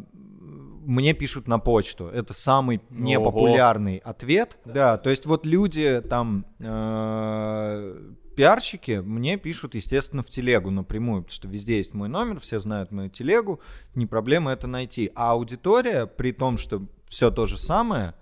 [0.86, 2.08] мне пишут на почту.
[2.08, 4.58] Это самый непопулярный ответ.
[4.66, 11.36] Да, то есть вот люди там, э, пиарщики, мне пишут, естественно, в телегу напрямую, потому
[11.36, 13.62] что везде есть мой номер, все знают мою телегу,
[13.96, 15.12] не проблема это найти.
[15.16, 18.16] А аудитория, при том, что все то же самое,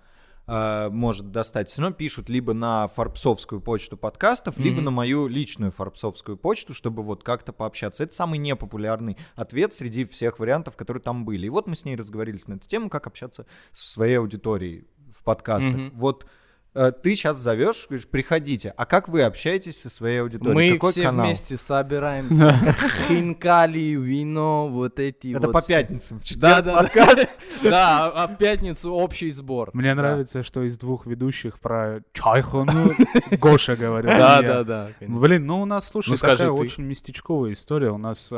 [0.48, 4.64] э, может достать, все равно пишут либо на фарпсовскую почту подкастов, mm-hmm.
[4.64, 8.04] либо на мою личную фарпсовскую почту, чтобы вот как-то пообщаться.
[8.04, 11.48] Это самый непопулярный ответ среди всех вариантов, которые там были.
[11.48, 15.24] И вот мы с ней разговорились на эту тему, как общаться со своей аудиторией в
[15.24, 15.76] подкастах.
[15.76, 15.92] Mm-hmm.
[15.94, 16.26] Вот
[16.92, 18.74] ты сейчас зовешь, говоришь, приходите.
[18.78, 20.72] А как вы общаетесь со своей аудиторией?
[20.72, 21.26] Мы Какой все канал?
[21.26, 22.54] вместе собираемся.
[23.08, 25.68] Хинкали, вино, вот эти Это вот по все.
[25.70, 26.22] пятницам.
[26.36, 27.20] Да, да, подкаст.
[27.64, 29.72] Да, а в пятницу общий сбор.
[29.74, 30.02] Мне Да.
[30.02, 32.92] нравится, что из двух ведущих про чайхану
[33.40, 34.10] Гоша говорил.
[34.12, 34.90] Да, а да, да.
[35.02, 37.92] Блин, ну у нас, слушай, Ну, такая очень местечковая история.
[37.92, 38.32] У нас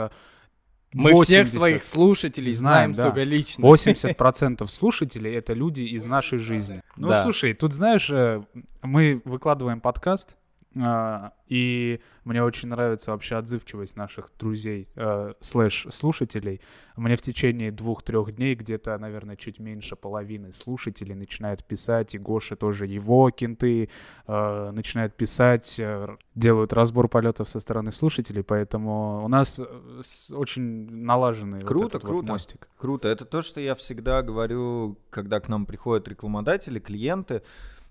[0.93, 3.09] Мы всех 80 своих слушателей знаем, Знаем, да.
[3.09, 3.65] сука, лично.
[3.65, 6.81] 80% слушателей— это люди из нашей жизни.
[6.97, 7.21] Ну, Да.
[7.23, 8.43] слушай, тут, знаешь, э,
[8.81, 10.35] мы выкладываем подкаст,
[10.75, 16.61] и мне очень нравится вообще отзывчивость наших друзей э, слэш слушателей.
[16.95, 22.55] Мне в течение двух-трех дней где-то, наверное, чуть меньше половины слушателей начинают писать, и Гоша
[22.55, 23.89] тоже его кенты
[24.27, 30.87] э, начинают писать, э, делают разбор полетов со стороны слушателей, поэтому у нас э, очень
[30.91, 32.27] налаженный вот Круто, этот вот круто.
[32.27, 32.69] мостик.
[32.77, 33.07] Круто.
[33.07, 37.41] Это то, что я всегда говорю, когда к нам приходят рекламодатели, клиенты.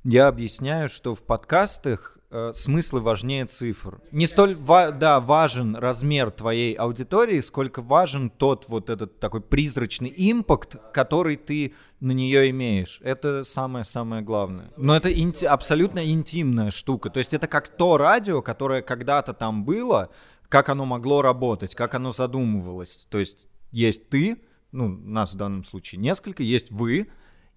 [0.05, 4.01] Я объясняю, что в подкастах э, смыслы важнее цифр.
[4.13, 10.13] Не столь ва- да, важен размер твоей аудитории, сколько важен тот вот этот такой призрачный
[10.17, 13.01] импакт, который ты на нее имеешь.
[13.03, 14.71] Это самое-самое главное.
[14.77, 17.11] Но это инти- абсолютно интимная штука.
[17.11, 20.11] То есть это как то радио, которое когда-то там было,
[20.49, 23.07] как оно могло работать, как оно задумывалось.
[23.11, 27.09] То есть есть ты, ну, нас в данном случае несколько, есть вы,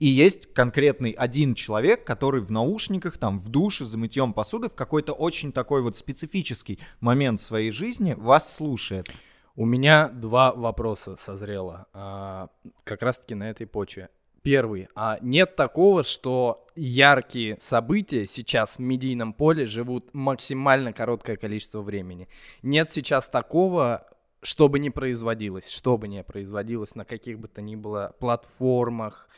[0.02, 4.74] и есть конкретный один человек, который в наушниках, там, в душе, за мытьем посуды, в
[4.74, 9.12] какой-то очень такой вот специфический момент своей жизни вас слушает.
[9.56, 12.50] У меня два вопроса созрело, а,
[12.84, 14.10] как раз-таки на этой почве.
[14.42, 14.88] Первый.
[14.96, 22.28] А нет такого, что яркие события сейчас в медийном поле живут максимально короткое количество времени?
[22.64, 24.08] Нет сейчас такого,
[24.42, 29.30] что бы ни производилось, что бы ни производилось на каких бы то ни было платформах,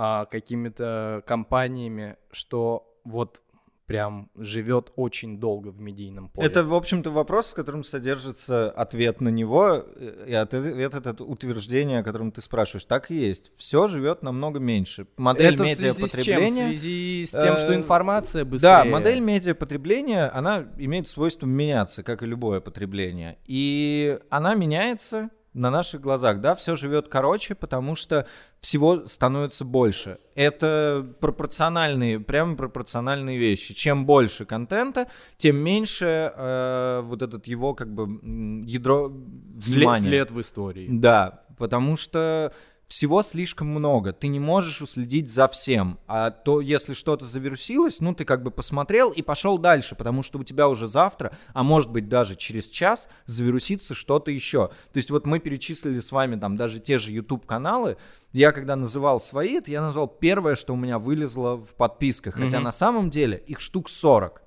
[0.00, 3.42] а, какими-то компаниями, что вот
[3.86, 6.46] прям живет очень долго в медийном поле.
[6.46, 9.84] Это, в общем-то, вопрос, в котором содержится ответ на него,
[10.26, 12.84] и ответ это утверждение, о котором ты спрашиваешь.
[12.84, 13.50] Так и есть.
[13.56, 15.08] Все живет намного меньше.
[15.16, 15.94] Модель Это в связи с чем?
[15.94, 16.66] В медиапотребления...
[16.68, 18.68] связи с тем, что Э, информация быстрее.
[18.68, 23.38] Да, модель медиапотребления, она имеет свойство меняться, как и любое потребление.
[23.46, 28.26] И она меняется на наших глазах, да, все живет короче, потому что
[28.60, 30.18] всего становится больше.
[30.34, 33.74] Это пропорциональные, прямо пропорциональные вещи.
[33.74, 40.00] Чем больше контента, тем меньше э, вот этот его как бы ядро внимания.
[40.00, 40.86] след в истории.
[40.90, 42.52] Да, потому что
[42.88, 44.14] всего слишком много.
[44.14, 45.98] Ты не можешь уследить за всем.
[46.06, 50.38] А то, если что-то завирусилось, ну, ты как бы посмотрел и пошел дальше, потому что
[50.38, 54.68] у тебя уже завтра, а может быть даже через час, завирусится что-то еще.
[54.92, 57.98] То есть вот мы перечислили с вами там даже те же YouTube-каналы.
[58.32, 62.34] Я когда называл свои, это я назвал первое, что у меня вылезло в подписках.
[62.34, 62.64] Хотя Мгм.
[62.64, 64.42] на самом деле их штук 40.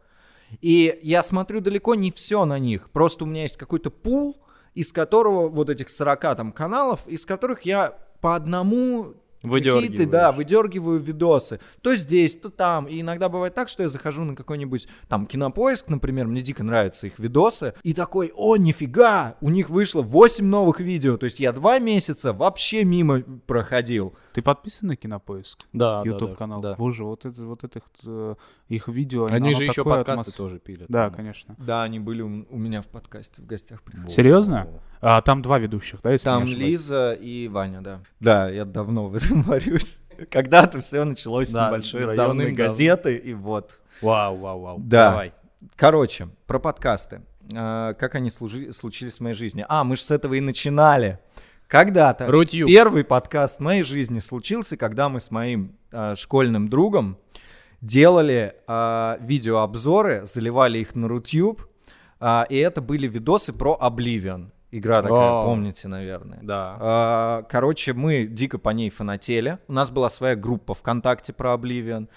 [0.61, 2.89] И я смотрю далеко не все на них.
[2.89, 4.41] Просто у меня есть какой-то пул,
[4.73, 10.99] из которого вот этих 40 там каналов, из которых я по одному какие-то, да, выдергиваю
[10.99, 11.59] видосы.
[11.81, 12.85] То здесь, то там.
[12.85, 17.07] И иногда бывает так, что я захожу на какой-нибудь там кинопоиск, например, мне дико нравятся
[17.07, 21.17] их видосы, и такой, о, нифига, у них вышло 8 новых видео.
[21.17, 24.13] То есть я два месяца вообще мимо проходил.
[24.33, 25.59] Ты подписан на Кинопоиск?
[25.73, 26.61] Да, да, YouTube да, канал.
[26.61, 26.75] да.
[26.75, 28.35] Боже, вот это вот этих э,
[28.69, 29.25] их видео.
[29.25, 30.85] Они оно же еще подкасты атмос- тоже пилят.
[30.87, 31.15] Да, по-моему.
[31.17, 31.55] конечно.
[31.57, 33.81] Да, они были у, у меня в подкасте в гостях.
[33.81, 34.13] приходили.
[34.13, 34.67] Серьезно?
[35.01, 36.45] А, там два ведущих, да, если Там?
[36.45, 38.01] Лиза и Ваня, да.
[38.19, 39.99] Да, я давно в этом варюсь.
[40.29, 43.81] Когда-то все началось с Да, небольшой с районной газеты, и вот.
[44.01, 44.79] Вау, вау, вау.
[44.79, 45.09] Да.
[45.09, 45.33] Давай.
[45.75, 47.21] Короче, про подкасты.
[47.55, 49.65] А, как они служи- случились в моей жизни?
[49.67, 51.19] А, мы же с этого и начинали.
[51.67, 52.67] Когда-то Рутюб.
[52.67, 57.17] первый подкаст в моей жизни случился, когда мы с моим а, школьным другом
[57.81, 61.63] делали а, видеообзоры, заливали их на Рутюб,
[62.19, 64.51] а, и это были видосы про Oblivion.
[64.71, 65.45] Игра такая, О.
[65.45, 66.39] помните, наверное.
[66.41, 66.77] Да.
[66.79, 69.57] А, Короче, мы дико по ней фанатели.
[69.67, 72.07] У нас была своя группа ВКонтакте про Oblivion.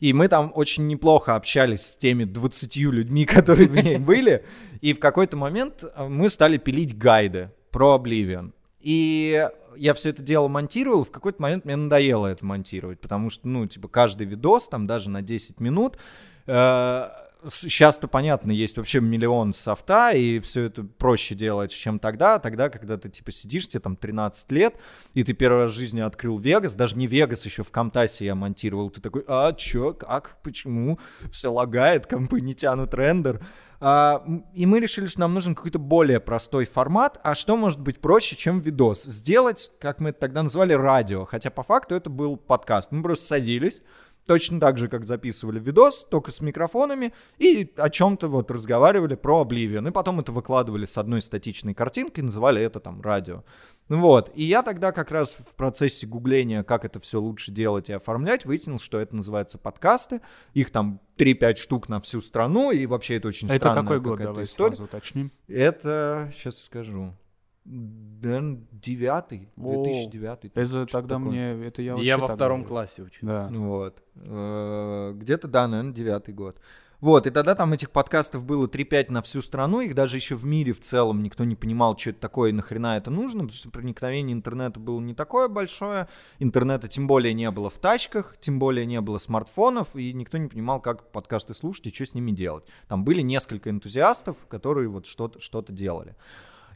[0.00, 4.44] И мы там очень неплохо общались с теми 20 людьми, которые в ней были.
[4.82, 8.52] И в какой-то момент э, мы стали пилить гайды про Oblivion.
[8.80, 13.48] И я все это дело монтировал, в какой-то момент мне надоело это монтировать, потому что,
[13.48, 15.96] ну, типа, каждый видос, там, даже на 10 минут,
[16.46, 17.08] э,
[17.48, 22.38] сейчас-то понятно, есть вообще миллион софта, и все это проще делать, чем тогда.
[22.38, 24.76] Тогда, когда ты типа сидишь, тебе там 13 лет,
[25.14, 28.34] и ты первый раз в жизни открыл Вегас, даже не Вегас, еще в Камтасе я
[28.34, 30.98] монтировал, ты такой, а чё, как, почему,
[31.30, 33.44] все лагает, компы не тянут рендер.
[33.84, 34.24] А,
[34.54, 37.18] и мы решили, что нам нужен какой-то более простой формат.
[37.24, 39.02] А что может быть проще, чем видос?
[39.02, 41.24] Сделать, как мы это тогда называли, радио.
[41.24, 42.92] Хотя по факту это был подкаст.
[42.92, 43.82] Мы просто садились,
[44.26, 49.42] точно так же, как записывали видос, только с микрофонами, и о чем-то вот разговаривали про
[49.42, 49.88] Oblivion.
[49.88, 53.44] И потом это выкладывали с одной статичной картинкой, называли это там радио.
[53.88, 54.30] Вот.
[54.34, 58.44] И я тогда как раз в процессе гугления, как это все лучше делать и оформлять,
[58.44, 60.20] выяснил, что это называется подкасты.
[60.54, 64.20] Их там 3-5 штук на всю страну, и вообще это очень Это странная какой год,
[64.20, 64.76] давай история.
[64.76, 65.32] сразу уточним.
[65.48, 67.12] Это, сейчас скажу,
[67.64, 70.44] наверное, девятый, О, 2009.
[70.54, 71.30] Это что-то тогда такое.
[71.30, 72.68] мне, это я Я, во втором был.
[72.68, 73.26] классе учился.
[73.26, 73.58] Да.
[73.58, 74.02] Вот.
[74.16, 76.58] Э, Где-то, да, наверное, девятый год.
[77.00, 80.44] Вот, и тогда там этих подкастов было 3-5 на всю страну, их даже еще в
[80.44, 83.70] мире в целом никто не понимал, что это такое и нахрена это нужно, потому что
[83.70, 86.06] проникновение интернета было не такое большое,
[86.38, 90.46] интернета тем более не было в тачках, тем более не было смартфонов, и никто не
[90.46, 92.66] понимал, как подкасты слушать и что с ними делать.
[92.86, 96.14] Там были несколько энтузиастов, которые вот что-то что делали.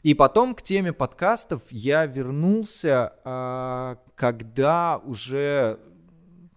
[0.03, 5.79] И потом к теме подкастов я вернулся, а, когда уже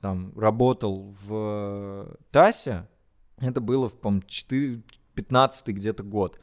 [0.00, 2.88] там работал в ТАСе.
[3.38, 4.24] Это было, по-моему,
[5.14, 6.40] 15 где-то год.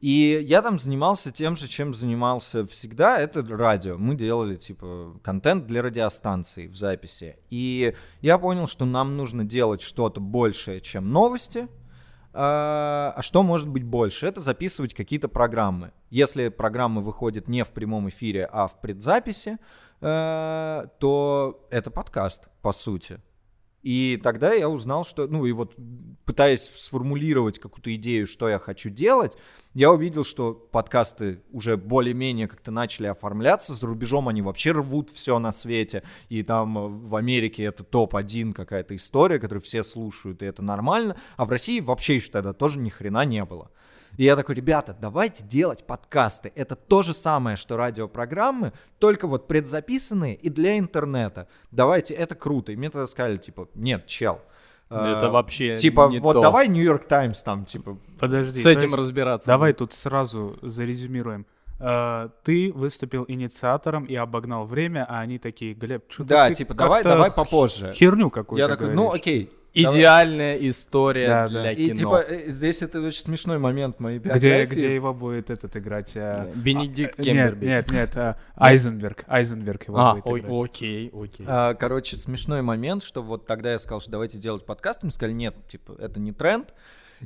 [0.00, 3.98] И я там занимался тем же, чем занимался всегда, это радио.
[3.98, 7.36] Мы делали, типа, контент для радиостанции в записи.
[7.50, 11.66] И я понял, что нам нужно делать что-то большее, чем новости.
[12.32, 14.26] А а что может быть больше?
[14.26, 15.92] Это записывать какие-то программы.
[16.10, 19.56] Если программа выходит не в прямом эфире, а в предзаписи,
[20.00, 23.20] э, то это подкаст, по сути.
[23.82, 25.74] И тогда я узнал, что, ну и вот
[26.24, 29.36] пытаясь сформулировать какую-то идею, что я хочу делать,
[29.74, 33.74] я увидел, что подкасты уже более-менее как-то начали оформляться.
[33.74, 36.02] За рубежом они вообще рвут все на свете.
[36.28, 41.16] И там э, в Америке это топ-1 какая-то история, которую все слушают, и это нормально.
[41.36, 43.70] А в России вообще еще тогда тоже ни хрена не было.
[44.16, 46.50] И я такой, ребята, давайте делать подкасты.
[46.54, 51.46] Это то же самое, что радиопрограммы, только вот предзаписанные и для интернета.
[51.70, 52.72] Давайте, это круто.
[52.72, 54.40] И мне тогда сказали, типа, нет, чел.
[54.90, 56.40] Это э, вообще Типа, не вот то.
[56.42, 58.62] давай Нью-Йорк Таймс там, типа, Подожди.
[58.62, 59.46] С этим есть разбираться.
[59.46, 61.46] Давай тут сразу зарезюмируем.
[61.78, 66.74] Э, Ты выступил инициатором и обогнал время, а они такие, Глеб, что да, ты типа,
[66.74, 67.92] давай, давай попозже.
[67.92, 69.20] херню какую-то Я такой, ну говоришь».
[69.20, 69.50] окей.
[69.74, 69.98] Давай».
[69.98, 71.72] Идеальная история Да, для да.
[71.72, 71.94] И кино.
[71.96, 74.74] типа, э, здесь это очень смешной момент моей Где, биографии.
[74.74, 76.12] где его будет этот играть?
[76.14, 77.68] э, Бенедикт а, Кембербич.
[77.68, 79.24] Нет, нет, нет, э, Айзенберг.
[79.28, 80.52] Айзенберг его А, будет ой, играть.
[80.70, 81.46] окей, окей.
[81.48, 85.34] А, Короче, смешной момент, что вот тогда я сказал, что давайте делать подкаст, мы сказали,
[85.34, 86.72] нет, типа, это не тренд.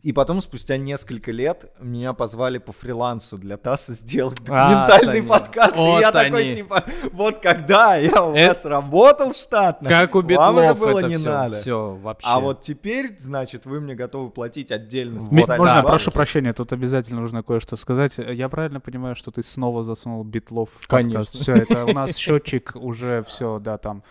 [0.02, 5.28] И потом, спустя несколько лет, меня позвали по фрилансу для ТАССа сделать А, документальный они.
[5.28, 5.76] подкаст.
[5.76, 6.52] и Вот я такой, они.
[6.54, 11.08] типа, вот когда я у Это- вас работал штатно, Как у вам это было это
[11.08, 11.60] не всё, надо.
[11.60, 12.26] всё вообще.
[12.30, 15.14] А вот теперь, значит, вы мне готовы платить отдельно.
[15.14, 18.14] Ми- специальные Можно, прошу прощения, тут обязательно нужно кое-что сказать.
[18.16, 21.32] Я правильно понимаю, что ты снова засунул битлов в подкаст?
[21.32, 21.38] Конечно.
[21.40, 24.02] Все, это у нас счетчик уже все, да, там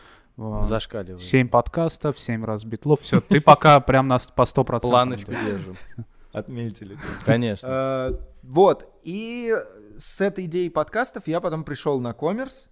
[0.65, 1.21] Зашкаливает.
[1.21, 3.01] 7 подкастов, 7 раз битлов.
[3.01, 4.79] Все, ты пока прям на, с- по 100%.
[4.81, 5.75] Планочку держим.
[6.33, 6.97] Отметили.
[7.25, 7.67] Конечно.
[7.67, 8.11] Э,
[8.43, 9.53] Вот, и
[9.97, 12.69] с этой идеей подкастов я потом пришел на коммерс,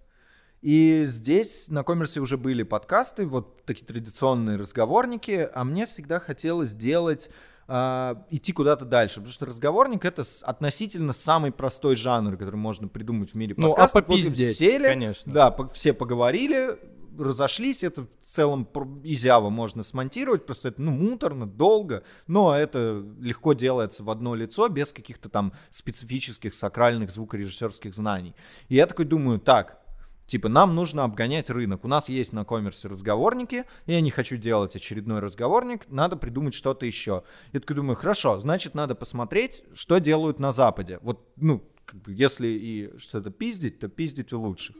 [0.62, 6.74] и здесь на коммерсе уже были подкасты, вот такие традиционные разговорники, а мне всегда хотелось
[6.74, 7.30] делать
[7.72, 13.30] а, идти куда-то дальше, потому что разговорник это относительно самый простой жанр, который можно придумать
[13.30, 14.08] в мире Ну, а подкастов.
[14.08, 15.32] Вот попиздеть, сели, конечно.
[15.32, 16.78] да, по- все поговорили,
[17.20, 18.68] разошлись, это в целом
[19.04, 24.68] изяво можно смонтировать, просто это, ну, муторно, долго, но это легко делается в одно лицо,
[24.68, 28.34] без каких-то там специфических сакральных звукорежиссерских знаний.
[28.68, 29.80] И я такой думаю, так,
[30.30, 31.84] Типа, нам нужно обгонять рынок.
[31.84, 33.64] У нас есть на коммерсе разговорники.
[33.86, 35.88] Я не хочу делать очередной разговорник.
[35.88, 37.24] Надо придумать что-то еще.
[37.52, 41.00] Я такой думаю, хорошо, значит, надо посмотреть, что делают на Западе.
[41.02, 41.68] Вот, ну,
[42.06, 44.76] если и что-то пиздить, то пиздить у лучших.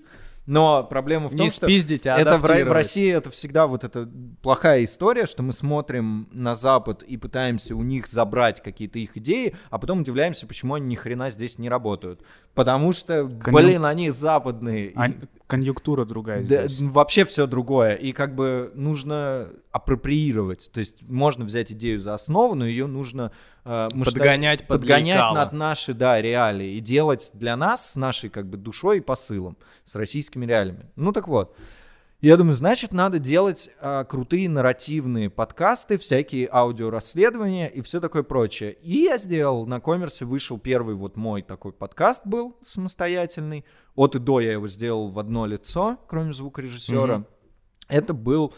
[0.50, 2.72] Но проблема в том, Не что спиздить, а это в, в.
[2.72, 4.10] России это всегда вот эта
[4.42, 9.54] плохая история, что мы смотрим на Запад и пытаемся у них забрать какие-то их идеи,
[9.70, 12.24] а потом удивляемся, почему они ни хрена здесь не работают.
[12.52, 14.92] Потому что, блин, они западные.
[14.96, 15.10] А-
[15.50, 16.80] конъюнктура другая Да, здесь.
[16.90, 17.94] вообще все другое.
[17.94, 20.70] И как бы нужно апроприировать.
[20.72, 23.32] То есть можно взять идею за основу, но ее нужно
[23.64, 25.34] э, масштаб- Подгонять под подгонять лекало.
[25.34, 26.74] над наши, да, реалии.
[26.76, 30.86] И делать для нас с нашей как бы душой и посылом, с российскими реалиями.
[30.96, 31.56] Ну так вот.
[32.20, 38.74] Я думаю, значит, надо делать а, крутые нарративные подкасты, всякие аудиорасследования и все такое прочее.
[38.82, 43.64] И я сделал, на коммерсе вышел первый вот мой такой подкаст был самостоятельный.
[43.94, 47.14] От и до я его сделал в одно лицо, кроме звукорежиссера.
[47.14, 47.24] Mm-hmm.
[47.88, 48.52] Это был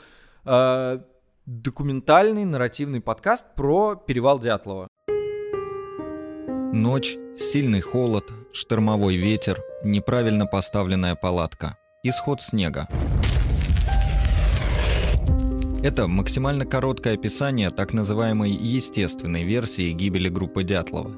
[0.44, 1.04] а,
[1.46, 4.88] документальный нарративный подкаст про перевал Дятлова.
[6.72, 12.88] Ночь, сильный холод, штормовой ветер, неправильно поставленная палатка, исход снега.
[15.82, 21.16] Это максимально короткое описание так называемой естественной версии гибели группы Дятлова.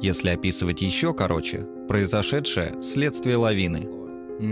[0.00, 3.86] Если описывать еще короче, произошедшее– следствие лавины–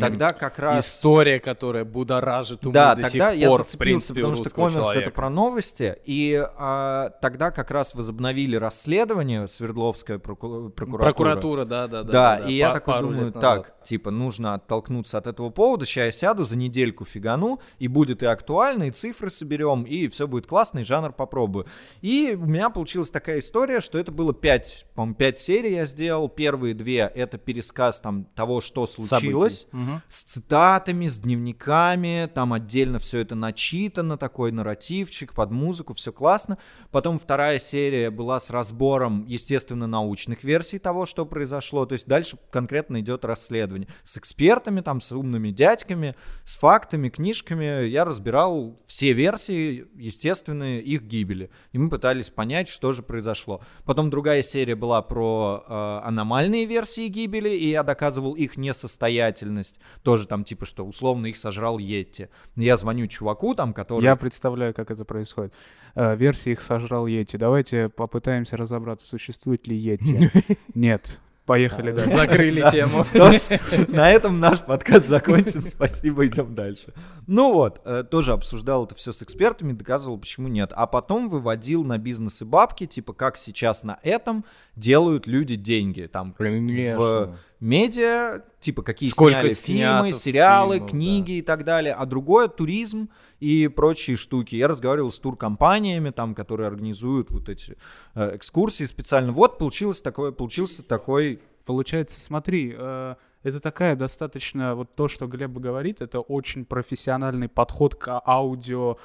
[0.00, 0.86] Тогда как раз...
[0.86, 4.50] История, которая будоражит умы да, до тогда сих я пор, зацепился, в принципе, потому что
[4.50, 11.12] коммерс это про новости, и а, тогда как раз возобновили расследование Свердловская проку- прокуратура.
[11.12, 12.12] Прокуратура, да, да, да.
[12.12, 16.44] Да, и я такой думаю, так, типа, нужно оттолкнуться от этого повода, сейчас я сяду,
[16.44, 20.84] за недельку фигану, и будет и актуально, и цифры соберем, и все будет классно, и
[20.84, 21.66] жанр попробую.
[22.02, 26.28] И у меня получилась такая история, что это было пять, по-моему, пять серий я сделал,
[26.28, 29.66] первые две— это пересказ там того, что случилось,
[30.08, 36.58] С цитатами, с дневниками, там отдельно все это начитано, такой нарративчик под музыку, все классно.
[36.90, 41.86] Потом вторая серия была с разбором, естественно, научных версий того, что произошло.
[41.86, 43.88] То есть дальше конкретно идет расследование.
[44.04, 46.14] С экспертами, там, с умными дядьками,
[46.44, 47.86] с фактами, книжками.
[47.86, 51.50] Я разбирал все версии, естественные, их гибели.
[51.72, 53.60] И мы пытались понять, что же произошло.
[53.84, 59.67] Потом другая серия была про э, аномальные версии гибели, и я доказывал их несостоятельность.
[60.02, 62.28] Тоже там типа, что условно их сожрал Йетти.
[62.56, 64.04] Я звоню чуваку там, который...
[64.04, 65.52] Я представляю, как это происходит.
[65.94, 67.36] Э, версии их сожрал Йети.
[67.36, 70.30] Давайте попытаемся разобраться, существует ли Йети.
[70.74, 71.18] Нет.
[71.48, 72.14] Поехали дальше.
[72.14, 73.04] Закрыли тему.
[73.04, 73.40] Что ж,
[73.88, 75.62] на этом наш подкаст закончен.
[75.62, 76.92] Спасибо, идем дальше.
[77.26, 80.74] Ну вот, э, тоже обсуждал это все с экспертами, доказывал, почему нет.
[80.76, 84.44] А потом выводил на бизнес и бабки, типа, как сейчас на этом
[84.76, 86.02] делают люди деньги.
[86.02, 87.38] Там в Конечно.
[87.60, 91.94] Медиа, типа, какие Сколько сняли фильмы, сериалы, фильмов, книги и так далее.
[91.94, 94.56] А другое— туризм и прочие штуки.
[94.56, 97.76] Я разговаривал с туркомпаниями, там, которые организуют вот эти
[98.14, 99.32] э, экскурсии специально.
[99.32, 105.50] Вот получилось такое, получился такой Получается, смотри, э, это такая достаточно, вот то, что Глеб
[105.50, 108.96] говорит, это очень профессиональный подход к аудио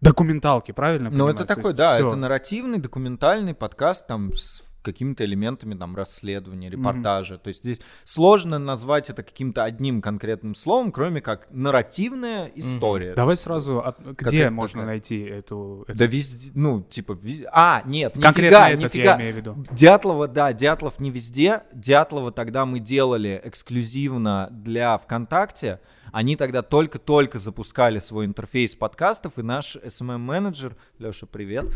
[0.00, 1.08] документалке, правильно?
[1.08, 2.08] Ну, это То такой, есть да, всё.
[2.08, 7.38] это нарративный, документальный подкаст там с какими-то элементами там расследования, репортажа.
[7.38, 13.14] То есть здесь сложно назвать это каким-то одним конкретным словом, кроме как нарративная история.
[13.14, 14.86] Давай сразу, от- где это можно такая?
[14.86, 15.84] найти эту...
[15.88, 17.48] эту- Да везде, ну, типа, везде.
[17.52, 19.10] А, нет, Конкретно нифига, этот нифига.
[19.12, 19.64] я имею в виду.
[19.72, 21.62] Дятлова, да, Дятлов не везде.
[21.72, 25.80] Дятлова тогда мы делали эксклюзивно для ВКонтакте.
[26.10, 31.66] Они тогда только-только запускали свой интерфейс подкастов, и наш SMM-менеджер, Леша, привет.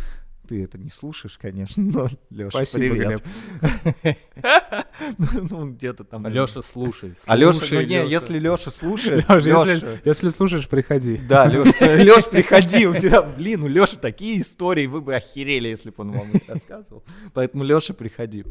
[0.48, 3.22] Ты это не слушаешь, конечно, но, Леша, Спасибо, привет.
[5.50, 6.26] Ну, где-то там.
[6.26, 7.14] Леша, слушай.
[7.26, 8.10] А слушай, ну не, Лёша.
[8.10, 11.16] если Леша слушает, Лёш, Лёша, если, слушаешь, приходи.
[11.16, 15.96] да, Леш, приходи, у тебя, блин, у Леши такие истории, вы бы охерели, если бы
[15.98, 17.02] он вам их рассказывал.
[17.34, 18.44] Поэтому, Леша, приходи.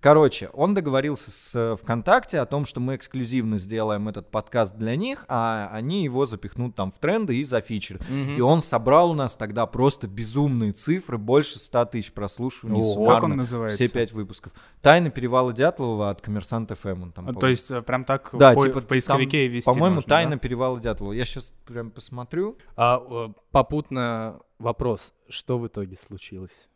[0.00, 4.94] Короче, он договорился с э, ВКонтакте о том, что мы эксклюзивно сделаем этот подкаст для
[4.94, 8.02] них, а они его запихнут там в тренды и зафичерят.
[8.36, 13.14] И он собрал у нас тогда просто безумные цифры, больше 100 тысяч прослушиваний суммарно.
[13.14, 13.84] Как он называется?
[13.84, 14.52] Все пять выпусков.
[14.82, 17.02] «Тайны перевала Дятлова» от «Коммерсант ФМ».
[17.02, 19.52] Он там, А, То есть э, прям так да, в, по- типа в поисковике там,
[19.52, 20.38] ввести По-моему, можно, «Тайна да?
[20.38, 21.12] перевала Дятлова».
[21.12, 22.58] Я сейчас прям посмотрю.
[22.76, 26.68] А э, попутно вопрос, что в итоге случилось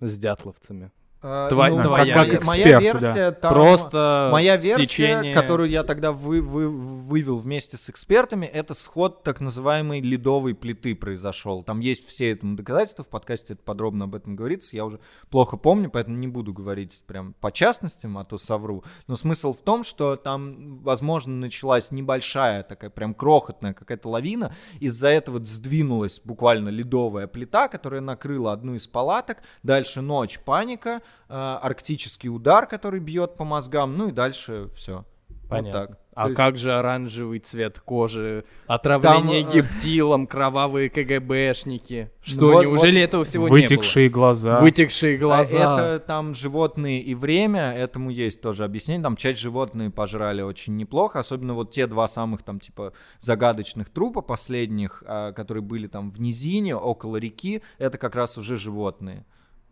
[0.00, 0.90] с дятловцами?
[1.22, 2.46] Тва- ну, твоя моя- версия.
[2.46, 3.52] моя Эксперт, версия там...
[3.54, 9.22] Просто Моя версия, течение- которую я тогда вы, вы- вывел вместе с экспертами, это сход
[9.22, 11.62] так называемой ледовой плиты произошел.
[11.64, 15.00] Там есть все этому доказательства, в подкасте это подробно об этом говорится, я уже
[15.30, 18.84] плохо помню, поэтому не буду говорить прям по частностям, а то совру.
[19.08, 25.08] Но смысл в том, что там, возможно, началась небольшая такая прям крохотная какая-то лавина, из-за
[25.08, 32.66] этого сдвинулась буквально ледовая плита, которая накрыла одну из палаток, дальше ночь, паника, арктический удар,
[32.66, 35.04] который бьет по мозгам, ну и дальше все.
[35.48, 35.80] Понятно.
[35.80, 35.98] Вот так.
[36.14, 42.10] А То есть- как же оранжевый цвет кожи, отравление Там, э, гептилом, кровавые КГБшники?
[42.22, 44.48] Что, Вот- неужели вот этого всего Вытекшие глаза.
[44.48, 44.62] не было?
[44.64, 45.58] Вытекшие А глаза.
[45.58, 49.02] Это там животные и время, этому есть тоже объяснение.
[49.02, 54.22] Там часть животные пожрали очень неплохо, особенно вот те два самых там типа загадочных трупа
[54.22, 59.26] последних, а, которые были там в низине, около реки, это как раз уже животные.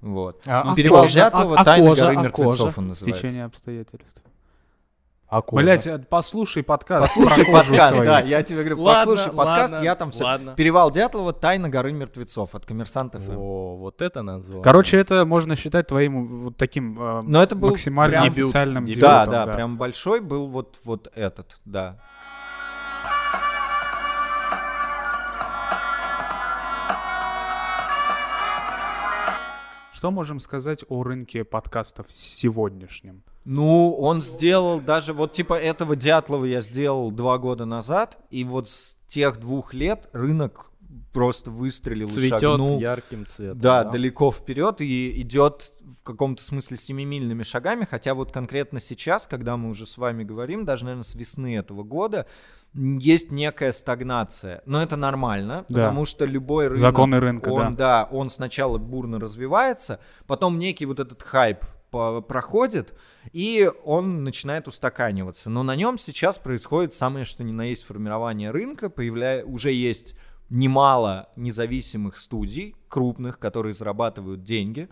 [0.05, 0.43] Вот.
[0.47, 1.15] А- Ну, а Перевал кожа?
[1.15, 2.03] Дятлова, А- а «Тайны кожа?
[2.05, 2.75] горы А мертвецов» кожа?
[2.79, 3.23] он называется.
[3.23, 4.21] Течение обстоятельств.
[5.27, 5.63] А кожа?
[5.65, 7.09] Блять, э, послушай подкаст.
[7.15, 8.11] Послушай про кожу подкаст, свою.
[8.11, 10.25] да, я тебе говорю, Ладно, послушай подкаст, ладно, я там все.
[10.25, 10.55] ладно.
[10.55, 13.33] Перевал Дятлова, Тайна горы мертвецов от коммерсанта ФМ.
[13.37, 14.63] О, вот это название.
[14.63, 19.01] Короче, это можно считать твоим вот таким э, Но это был максимально прям официальным дебют.
[19.03, 21.97] Да, дебютом, да, прям большой был вот, вот этот, да.
[30.05, 33.23] Что можем сказать о рынке подкастов сегодняшнем?
[33.47, 38.69] Ну, он сделал даже, вот типа этого Дятлова я сделал два года назад, и вот
[38.69, 40.71] с тех двух лет рынок
[41.15, 42.79] просто выстрелил и Цветет шагнул.
[42.81, 43.59] ярким цветом.
[43.61, 49.57] Да, далеко вперед и идет в каком-то смысле семимильными шагами, хотя вот конкретно сейчас, когда
[49.57, 52.27] мы уже с вами говорим, даже, наверное, с весны этого года,
[52.75, 54.63] есть некая стагнация.
[54.67, 55.85] Но это нормально, Да.
[55.85, 56.81] потому что любой рынок...
[56.81, 58.09] Законы рынка, он, да.
[58.11, 61.65] он сначала бурно развивается, потом некий вот этот хайп
[62.27, 62.93] проходит,
[63.33, 65.49] и он начинает устаканиваться.
[65.49, 69.45] Но на нем сейчас происходит самое что ни на есть формирование рынка, появляя...
[69.45, 70.17] уже есть
[70.51, 74.89] немало независимых студий, крупных, которые зарабатывают деньги.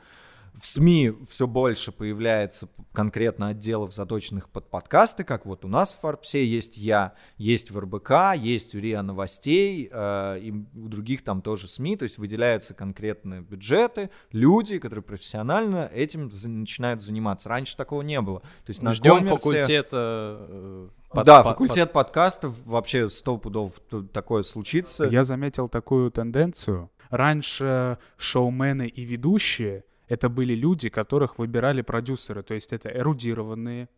[0.54, 6.00] В СМИ все больше появляется конкретно отделов, заточенных под подкасты, как вот у нас в
[6.00, 11.40] Форбсе есть я, есть в РБК, есть у РИА Новостей, э, и у других там
[11.40, 17.48] тоже СМИ, то есть выделяются конкретные бюджеты, люди, которые профессионально этим за- начинают заниматься.
[17.48, 18.40] Раньше такого не было.
[18.40, 20.90] То есть на Ждем коммерсе- факультета...
[21.12, 23.80] под- да, под- факультет подкастов вообще сто пудов
[24.12, 25.04] такое случится.
[25.04, 26.90] Я заметил такую тенденцию.
[27.10, 32.42] Раньше шоумены и ведущие это были люди, которых выбирали продюсеры.
[32.42, 33.88] То есть это эрудированные,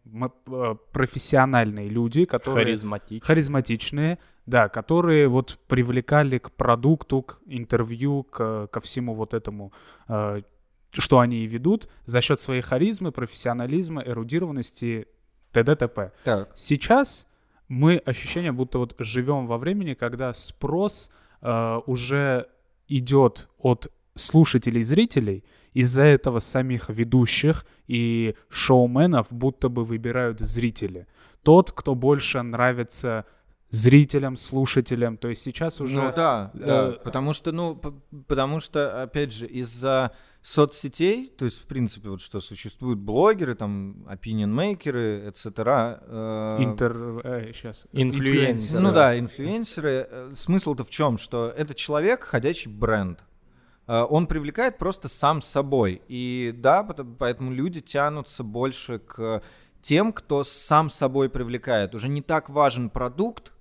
[0.47, 3.27] э, профессиональные люди, которые Харизматичный.
[3.27, 9.73] харизматичные, да, которые вот привлекали к продукту, к интервью, к, ко всему вот этому,
[10.09, 10.43] э,
[10.91, 15.07] что они и ведут, за счет своей харизмы, профессионализма, эрудированности,
[15.55, 15.77] т.д.
[15.77, 16.13] т.п.
[16.25, 16.51] Так.
[16.55, 17.27] Сейчас
[17.69, 22.49] мы ощущение, будто вот живем во времени, когда спрос э, уже
[22.89, 31.07] идет от слушателей, зрителей, из-за этого самих ведущих и шоуменов будто бы выбирают зрители.
[31.43, 33.25] Тот, кто больше нравится
[33.71, 35.17] зрителям, слушателям.
[35.17, 35.95] То есть сейчас уже...
[36.01, 37.75] Ну да, да, э, потому что, ну,
[38.29, 40.13] потому что, опять же, из-за
[40.45, 45.99] соцсетей, то есть, в принципе, вот что существуют блогеры, там, opinion-мейкеры, etc.
[46.03, 47.53] э, Интер...
[47.55, 47.87] сейчас.
[47.93, 48.83] Инфлюенсеры.
[48.83, 50.07] Ну да, инфлюенсеры.
[50.11, 51.17] Э, Смысл-то в чем?
[51.17, 53.25] Что это человек, ходячий бренд.
[53.87, 56.03] Э, Он привлекает просто сам собой.
[56.09, 59.43] И да, поэтому люди тянутся больше к
[59.81, 61.95] тем, кто сам собой привлекает.
[61.95, 63.55] Уже не так важен продукт,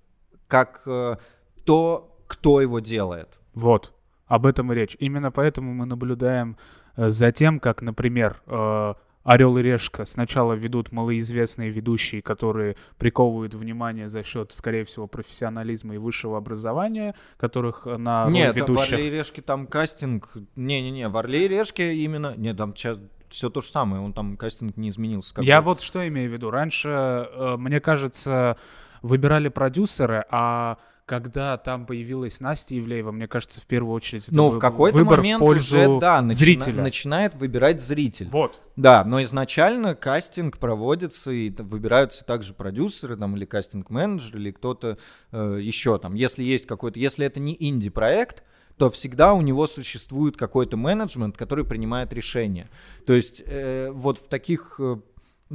[0.49, 1.15] как э,
[1.63, 3.39] то, кто его делает.
[3.53, 3.93] Вот,
[4.33, 4.97] об этом и речь.
[4.99, 6.57] Именно поэтому мы наблюдаем
[6.95, 13.53] э, за тем, как, например, э, Орел и Решка сначала ведут малоизвестные ведущие, которые приковывают
[13.53, 18.93] внимание за счет, скорее всего, профессионализма и высшего образования, которых э, на Нет, в ведущих...
[18.93, 20.33] Орле и Решке там кастинг...
[20.55, 22.33] Не-не-не, в Орле и Решке именно...
[22.35, 25.35] Нет, там сейчас все то же самое, он там кастинг не изменился.
[25.41, 26.49] Я вот что имею в виду.
[26.49, 28.57] Раньше, мне кажется,
[29.03, 30.79] выбирали продюсеры, а
[31.13, 35.17] когда там появилась Настя Ивлеева, мне кажется, в первую очередь это Ну, в какой-то выбор
[35.17, 36.81] момент в пользу уже, да, начина- зрителя.
[36.81, 38.29] начинает выбирать зритель.
[38.31, 38.63] Вот.
[38.75, 44.97] Да, но изначально кастинг проводится, и выбираются также продюсеры там, или кастинг-менеджер, или кто-то
[45.31, 46.15] э, еще там.
[46.15, 48.43] Если есть какой-то, если это не инди-проект,
[48.79, 52.71] то всегда у него существует какой-то менеджмент, который принимает решения.
[53.05, 54.95] То есть э, вот в таких э,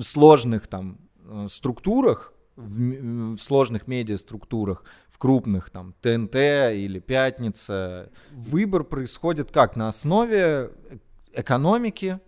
[0.01, 8.85] сложных там э, структурах, в, в сложных медиаструктурах, в крупных там ТНТ или Пятница, выбор
[8.85, 9.77] происходит как?
[9.77, 10.39] На основе
[10.91, 10.99] э-
[11.33, 12.21] экономики,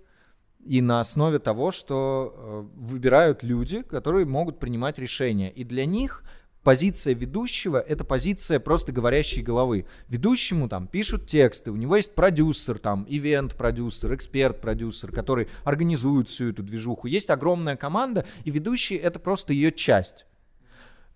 [0.64, 5.50] и на основе того, что э, выбирают люди, которые могут принимать решения.
[5.50, 6.22] И для них
[6.62, 9.86] позиция ведущего— это позиция просто говорящей головы.
[10.08, 16.62] Ведущему там пишут тексты, у него есть продюсер, там, ивент-продюсер, эксперт-продюсер, который организует всю эту
[16.62, 17.06] движуху.
[17.06, 20.26] Есть огромная команда, и ведущий— это просто ее часть.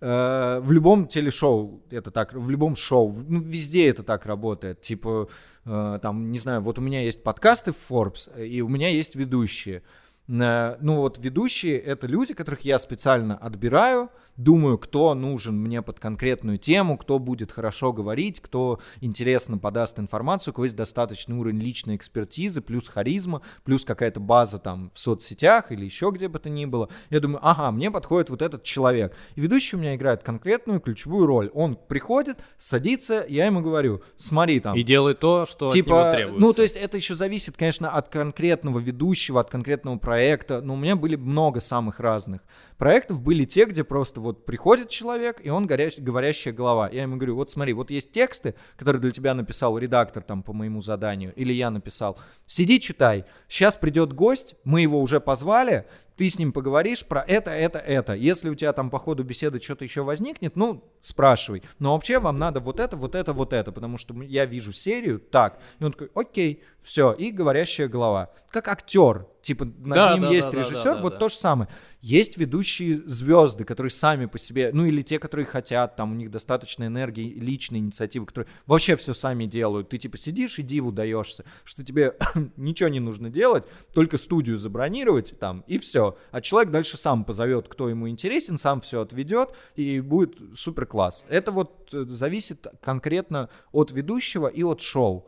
[0.01, 4.81] Э, В любом телешоу это так, в любом шоу, ну, везде это так работает.
[4.81, 5.29] Типа,
[5.65, 9.15] э, там, не знаю, вот у меня есть подкасты в Forbes, и у меня есть
[9.15, 9.83] ведущие.
[10.27, 15.99] Э, Ну вот ведущие это люди, которых я специально отбираю, думаю, кто нужен мне под
[15.99, 21.59] конкретную тему, кто будет хорошо говорить, кто интересно подаст информацию, у кого есть достаточный уровень
[21.59, 26.49] личной экспертизы, плюс харизма, плюс какая-то база там в соцсетях или еще где бы то
[26.49, 26.89] ни было.
[27.09, 29.15] Я думаю, ага, мне подходит вот этот человек.
[29.35, 31.49] И ведущий у меня играет конкретную ключевую роль.
[31.53, 36.11] Он приходит, садится, я ему говорю, смотри там, И делай то, что от него типа,
[36.13, 36.41] требуется.
[36.41, 40.14] ну, то есть это еще зависит, конечно, от конкретного ведущего, от конкретного проекта.
[40.15, 42.41] Проекта, но у меня были много самых разных
[42.77, 43.21] проектов.
[43.21, 46.89] Были те, где просто вот приходит человек, и он горящ, говорящая голова.
[46.89, 50.53] Я ему говорю, вот смотри, вот есть тексты, которые для тебя написал редактор там по
[50.53, 52.17] моему заданию, или я написал.
[52.47, 53.25] Сиди, читай.
[53.49, 55.85] Сейчас придет гость, мы его уже позвали,
[56.15, 58.13] ты с ним поговоришь про это, это, это.
[58.13, 61.63] Если у тебя там по ходу беседы что-то еще возникнет, ну, спрашивай.
[61.79, 65.19] Но вообще вам надо вот это, вот это, вот это, потому что я вижу серию
[65.19, 65.59] так.
[65.79, 68.31] И он такой, окей, все, и говорящая голова.
[68.49, 71.19] Как актер, типа над Да, ним да, есть да, режиссер, да, да, вот да.
[71.19, 71.69] то же самое.
[72.05, 76.29] Есть ведущие звезды, которые сами по себе, ну или те, которые хотят, там у них
[76.29, 79.89] достаточно энергии, личной инициативы, которые вообще все сами делают.
[79.89, 82.15] Ты типа сидишь и диву даешься, что тебе
[82.57, 86.15] ничего не нужно делать, только студию забронировать там и все.
[86.29, 91.25] А человек дальше сам позовет, кто ему интересен, сам все отведет и будет супер класс.
[91.27, 95.27] Это вот э, зависит конкретно от ведущего и от шоу.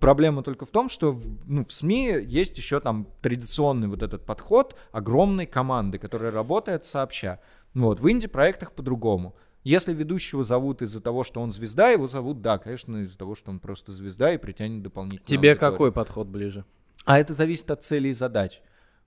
[0.00, 4.24] Проблема только в том, что в, ну, в СМИ есть еще там традиционный вот этот
[4.24, 7.40] подход огромной команды, которая работает сообща.
[7.74, 9.34] Вот, в инди-проектах по-другому.
[9.64, 13.50] Если ведущего зовут из-за того, что он звезда, его зовут, да, конечно, из-за того, что
[13.50, 15.26] он просто звезда и притянет дополнительно.
[15.26, 16.64] Тебе какой подход ближе?
[17.06, 18.60] А это зависит от целей и задач.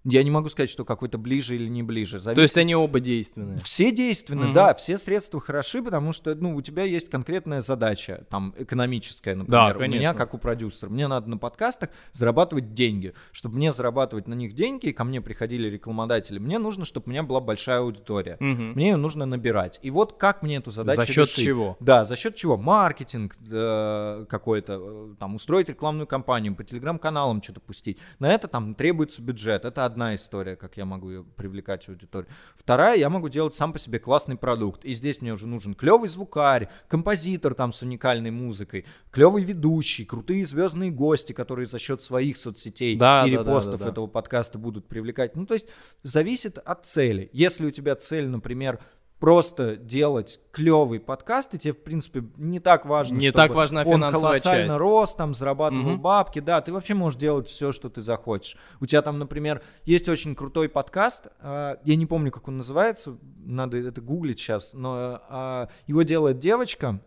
[0.09, 2.19] Я не могу сказать, что какой-то ближе или не ближе.
[2.21, 3.59] То есть они оба действенные.
[3.59, 4.53] Все действенны, Мгм.
[4.53, 9.75] да, все средства хороши, потому что, ну, у тебя есть конкретная задача, там, экономическая, например.
[9.75, 10.13] У меня, конечно.
[10.15, 13.13] как у продюсера, мне надо на подкастах зарабатывать деньги.
[13.33, 17.09] Чтобы мне зарабатывать на них деньги, и ко мне приходили рекламодатели, мне нужно, чтобы у
[17.09, 18.37] меня была большая аудитория.
[18.39, 18.71] Мгм.
[18.75, 19.79] Мне ее нужно набирать.
[19.83, 21.43] И вот как мне эту задачу За счет решить?
[21.43, 21.75] чего?
[21.81, 22.55] Да, за счет чего?
[22.57, 27.97] Маркетинг э, какой-то, э, там, устроить рекламную кампанию, по телеграм-каналам что-то пустить.
[28.19, 29.65] На это там требуется бюджет.
[29.65, 32.29] Это одна история, как я могу привлекать аудиторию.
[32.55, 34.85] Вторая, я могу делать сам по себе классный продукт.
[34.85, 40.45] И здесь мне уже нужен клевый звукарь, композитор там с уникальной музыкой, клевый ведущий, крутые
[40.45, 43.91] звездные гости, которые за счет своих соцсетей Да, и да, репостов да, да.
[43.91, 45.35] этого подкаста будут привлекать.
[45.35, 45.67] Ну, то есть
[46.03, 47.31] зависит от цели.
[47.33, 48.79] Если у тебя цель, например,
[49.19, 54.01] просто делать клевый подкаст, и тебе, в принципе, не так важно, Не так важна он
[54.11, 54.77] колоссально часть.
[54.77, 56.01] рос, там, зарабатывал Мгм.
[56.01, 58.57] бабки, да, ты вообще можешь делать все, что ты захочешь.
[58.79, 63.17] У тебя там, например, есть очень крутой подкаст, а, я не помню, как он называется,
[63.43, 66.99] надо это гуглить сейчас, но а, его делает девочка,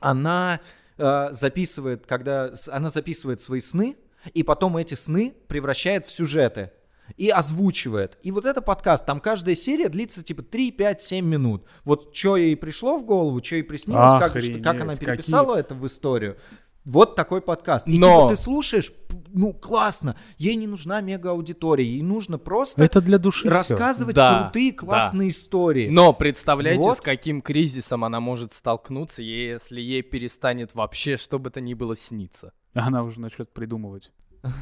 [0.00, 0.60] она
[0.98, 3.96] а, записывает, когда она записывает свои сны,
[4.34, 6.72] и потом эти сны превращает в сюжеты
[7.16, 8.18] и озвучивает.
[8.22, 11.64] И вот это подкаст, там каждая серия длится типа 3, 5, 7 минут.
[11.84, 15.74] Вот что ей пришло в голову, что ей приснилось, как, что- как она переписала это
[15.74, 16.36] в историю.
[16.84, 17.86] Вот такой подкаст.
[17.86, 18.92] И Но- типа ты слушаешь,
[19.34, 24.44] ну классно, ей не нужна мега аудитория, ей нужно просто Это для души рассказывать Да,
[24.44, 25.88] крутые, классные истории.
[25.90, 26.96] Но представляете, Вот.
[26.96, 31.94] с каким кризисом она может столкнуться, если ей перестанет вообще что бы то ни было
[31.94, 32.52] сниться.
[32.72, 34.10] Она уже начнет придумывать.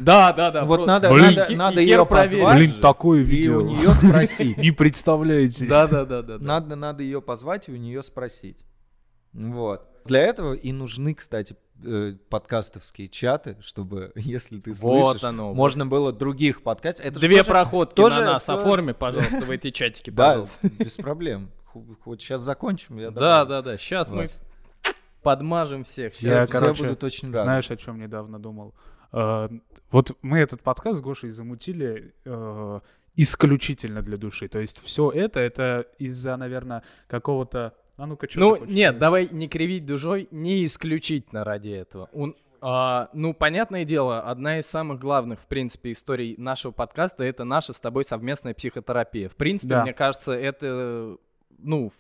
[0.01, 0.65] Да, да, да.
[0.65, 2.57] Вот просто- надо, Блин, надо, надо ее позвать.
[2.59, 3.59] Блин, такое и видео.
[3.59, 4.59] у нее спросить.
[4.59, 5.67] Не представляете.
[5.67, 6.39] Да, да, да, да.
[6.39, 8.65] Надо, надо ее позвать и у нее спросить.
[9.33, 9.87] Вот.
[10.07, 15.57] Для этого и нужны, кстати, э, подкастовские чаты, чтобы, если ты Вот слышишь, оно, вот.
[15.57, 17.05] можно было других подкастов.
[17.05, 20.95] Это Две тоже- проходки тоже- на нас тоже- оформи, пожалуйста, в эти чатики, Да, без
[20.97, 21.51] проблем.
[22.05, 23.77] Вот сейчас закончим, я Да, да, да.
[23.77, 24.27] Сейчас мы
[25.23, 26.15] подмажем всех.
[26.15, 27.41] Все, Я, короче, будут очень рады.
[27.45, 28.75] Знаешь, о чем недавно думал?
[29.17, 29.49] Э,
[29.91, 32.81] Вот мы этот подкаст с Гошей замутили э,
[33.17, 34.49] исключительно для души.
[34.49, 37.73] То есть все это, это из-за, наверное, какого-то...
[37.97, 42.11] А ну-ка, что Ну, нет, давай не кривить душой, не исключительно ради этого.
[42.13, 47.45] Он, а, ну, понятное дело, одна из самых главных, в принципе, историй нашего подкаста— это
[47.45, 49.31] наша с тобой совместная психотерапия.
[49.31, 49.83] В принципе, Да.
[49.83, 51.17] мне кажется, это,
[51.59, 51.91] ну,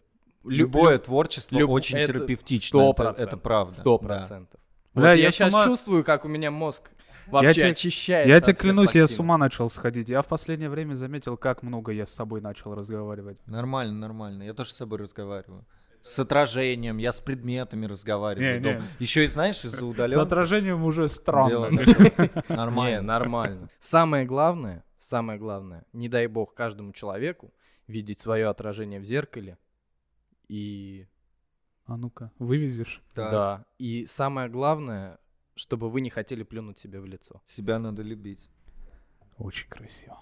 [0.44, 2.66] лю- Любое лю- творчество люб- очень это терапевтично.
[2.78, 3.72] сто Это, процентов, это правда.
[3.74, 4.06] Сто да.
[4.06, 4.60] процентов.
[4.92, 6.90] Бля, Вот я я с сейчас чувствую, как у меня мозг
[7.26, 8.28] вообще те- очищается.
[8.28, 10.08] Я тебе клянусь, я с ума начал сходить.
[10.08, 13.42] Я в последнее время заметил, как много я с собой начал разговаривать.
[13.46, 14.42] Нормально, нормально.
[14.44, 15.64] Я тоже с собой разговариваю.
[16.02, 18.60] С отражением, я с предметами разговариваю.
[18.60, 18.80] Не, не.
[19.00, 20.18] Еще и знаешь, из-за С удаленки.
[20.22, 21.68] отражением уже странно.
[21.70, 23.02] Не, Нормально.
[23.02, 23.68] нормально.
[23.80, 27.52] Самое главное, самое главное, не дай бог каждому человеку
[27.88, 29.58] видеть свое отражение в зеркале.
[30.48, 31.06] И
[31.86, 33.02] А ну-ка, вывезешь?
[33.14, 33.64] Так, да.
[33.78, 35.18] И самое главное,
[35.56, 37.40] чтобы вы не хотели плюнуть себе в лицо.
[37.44, 38.50] Себя надо любить.
[39.38, 40.18] Очень красиво.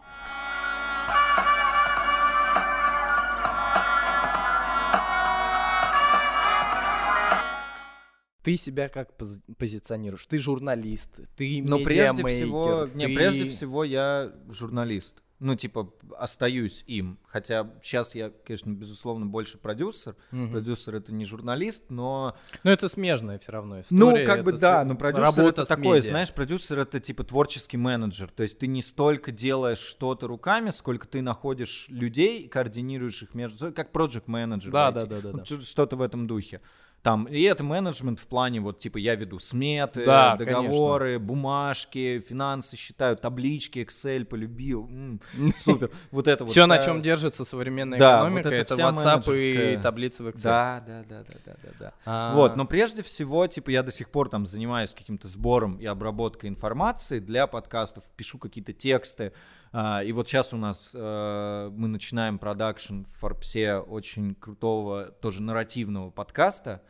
[8.42, 10.26] Ты себя как пози- позиционируешь?
[10.26, 15.22] Ты журналист, ты Но прежде всего, не, ты- прежде всего я журналист.
[15.44, 17.18] Ну, типа, остаюсь им.
[17.26, 20.16] Хотя сейчас я, конечно, безусловно, больше продюсер.
[20.30, 20.52] Мгм.
[20.52, 24.22] Продюсер это не журналист, но Ну, это смежная все равно история.
[24.22, 26.10] ну, как бы это да, с- но продюсер это с такой, медиа.
[26.10, 28.30] знаешь, продюсер это типа творческий менеджер.
[28.34, 33.58] То есть ты не столько делаешь что-то руками, сколько ты находишь людей, координируешь их между
[33.58, 34.72] собой, как проект менеджер.
[34.72, 35.44] Да, да, да, да, да.
[35.44, 36.62] Что-то в этом духе.
[37.04, 42.78] Там, и это менеджмент в плане, вот, типа, я веду сметы, Да, договоры, бумажки, финансы
[42.78, 45.20] считаю, таблички, Excel полюбил, м,
[45.54, 45.90] супер.
[46.10, 50.42] Вот это вот Все, на чем держится современная экономика, это WhatsApp и таблицы в Excel.
[50.44, 51.92] Да, да, да, да, да, да, да.
[52.06, 55.84] А, Вот, но прежде всего, типа, я до сих пор там занимаюсь каким-то сбором и
[55.84, 59.34] обработкой информации для подкастов, пишу какие-то тексты.
[59.72, 65.42] А, и вот сейчас у нас э, мы начинаем продакшн в Форбсе очень крутого, тоже
[65.42, 66.80] нарративного подкаста.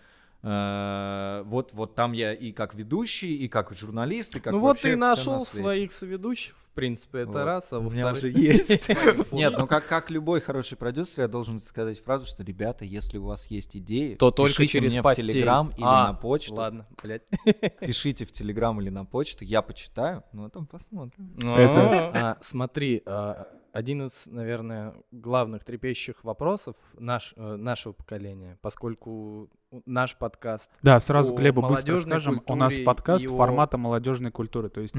[0.47, 4.79] Э, вот, вот там я и как ведущий, и как журналист, и как ну вот
[4.79, 7.45] ты нашел своих соведущих, в принципе, это Вот.
[7.45, 8.91] раз, а У меня уже есть.
[9.33, 13.25] Нет, ну как, как любой хороший продюсер, я должен сказать фразу, что, ребята, если у
[13.25, 15.31] вас есть идеи, То только пишите через мне постель.
[15.31, 16.55] в Телеграм или А, на почту.
[16.57, 17.23] Ладно, блядь.
[17.81, 21.39] Пишите в Телеграм или на почту, я почитаю, ну а там посмотрим.
[21.43, 29.51] А, Смотри, а, один из, наверное, главных трепещущих вопросов наш, э, нашего поколения, поскольку
[29.87, 34.31] наш подкаст Да, сразу О Глебу быстро скажем, у нас подкаст и о- формата молодежной
[34.31, 34.69] культуры.
[34.69, 34.95] То есть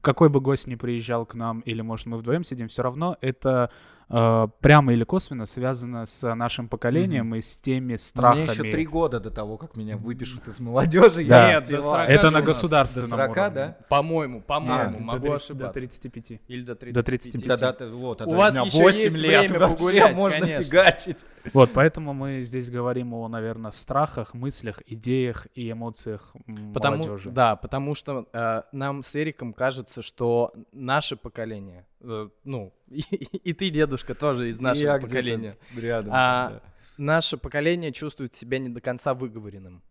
[0.00, 3.70] какой бы гость ни приезжал к нам, или, может, мы вдвоем сидим, все равно это
[4.08, 8.42] прямо или косвенно связано с нашим поколением и с теми Мне страхами.
[8.44, 11.48] еще три года до того, как меня выпишут из молодежи, Да.
[11.48, 12.06] я Нет, до успеваю.
[12.06, 13.54] 40 Это на государственном До 40, уровне.
[13.54, 13.76] да?
[13.88, 15.66] По-моему, по-моему, Нет, могу до, 30 ошибаться.
[15.66, 16.40] до 35.
[16.46, 16.94] Или до 35.
[16.94, 17.48] До 35.
[17.48, 20.62] Да, да, ты- вот, У вас еще 8 есть лет, время погулять, можно конечно.
[20.62, 21.24] фигачить.
[21.52, 26.32] Вот, поэтому мы здесь говорим о, наверное, страхах, мыслях, идеях и эмоциях
[26.74, 27.30] Потому, молодежи.
[27.30, 33.52] да, потому что э, нам с Эриком кажется, что наше поколение, э, ну, и, и
[33.52, 36.12] ты, дедушка, тоже из нашего Я поколения, Рядом.
[36.14, 36.62] А, да.
[36.96, 39.82] наше поколение чувствует себя не до конца выговоренным.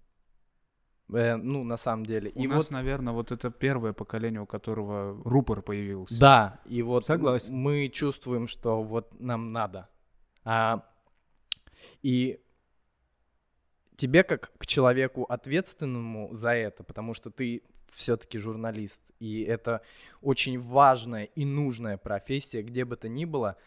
[1.13, 2.31] Э, ну, на самом деле.
[2.33, 6.19] У и нас, вот, наверное, вот это первое поколение, у которого рупор появился.
[6.19, 7.53] да, и вот Согласен.
[7.53, 9.89] мы чувствуем, что вот нам надо.
[10.43, 10.83] А,
[12.01, 12.39] и
[13.97, 19.81] тебе как к человеку ответственному за это, потому что ты все-таки журналист, и это
[20.21, 23.57] очень важная и нужная профессия, где бы то ни было.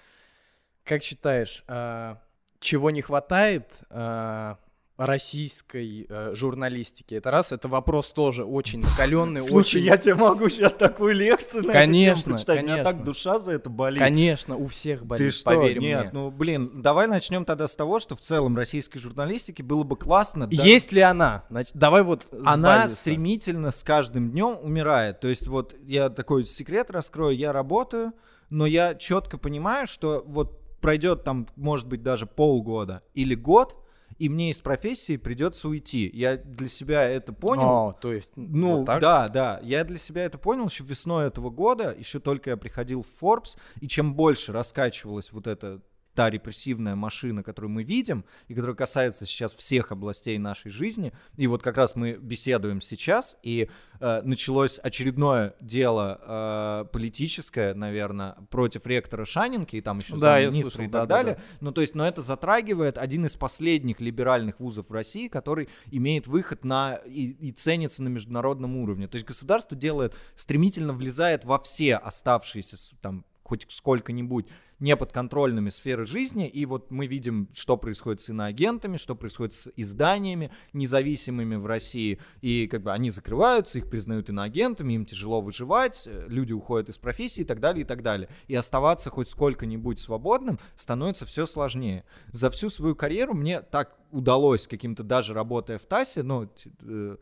[0.85, 2.21] Как считаешь, а,
[2.61, 4.59] чего не хватает а,
[4.99, 7.15] российской э, журналистики?
[7.15, 9.81] Это раз, это вопрос тоже очень накаленный, Слушай, очень...
[9.85, 12.61] я тебе могу сейчас такую лекцию на Конечно, эту тему прочитать.
[12.61, 13.05] У меня так конечно.
[13.05, 13.99] душа за это болит.
[14.01, 15.45] Конечно, у всех болит, Ты что?
[15.45, 16.11] поверь Нет, мне.
[16.13, 20.47] ну блин, давай начнем тогда с того, что в целом российской журналистике было бы классно.
[20.49, 21.45] да- Есть ли она?
[21.49, 23.01] Значит, давай вот Она базиса.
[23.01, 25.21] стремительно с каждым днем умирает.
[25.21, 28.13] То есть вот я такой секрет раскрою, я работаю,
[28.51, 33.77] но я четко понимаю, что вот пройдет там, может быть, даже полгода или год,
[34.19, 36.11] и мне из профессии придется уйти.
[36.13, 37.69] Я для себя это понял.
[37.69, 39.01] О, то есть, Ну, вот так?
[39.01, 39.61] да, да.
[39.63, 41.95] Я для себя это понял еще весной этого года.
[41.97, 43.57] Еще только я приходил в Forbes.
[43.81, 45.81] И чем больше раскачивалась вот эта
[46.19, 51.13] та репрессивная машина, которую мы видим, и которая касается сейчас всех областей нашей жизни.
[51.37, 58.35] И вот как раз мы беседуем сейчас, и э, началось очередное дело э, политическое, наверное,
[58.51, 61.41] против ректора Шанинки, и там еще Да, министра слышал, и так да, да, далее.
[61.61, 66.27] Ну, то есть, но это затрагивает один из последних либеральных вузов в России, который имеет
[66.27, 69.07] выход на и, и ценится на международном уровне.
[69.07, 74.47] То есть государство делает, стремительно влезает во все оставшиеся там хоть сколько-нибудь
[74.79, 80.53] неподконтрольными сферы жизни, и вот мы видим, что происходит с иноагентами, что происходит с изданиями
[80.73, 86.27] независимыми в России, и как бы они закрываются, их признают иноагентами, им тяжело выживать, э,
[86.29, 88.29] люди уходят из профессии и так далее, и так далее.
[88.47, 92.05] И оставаться хоть сколько-нибудь свободным становится все сложнее.
[92.33, 96.49] За всю свою карьеру мне так удалось каким-то, даже работая в ТАССе, ну,
[96.83, 97.17] э,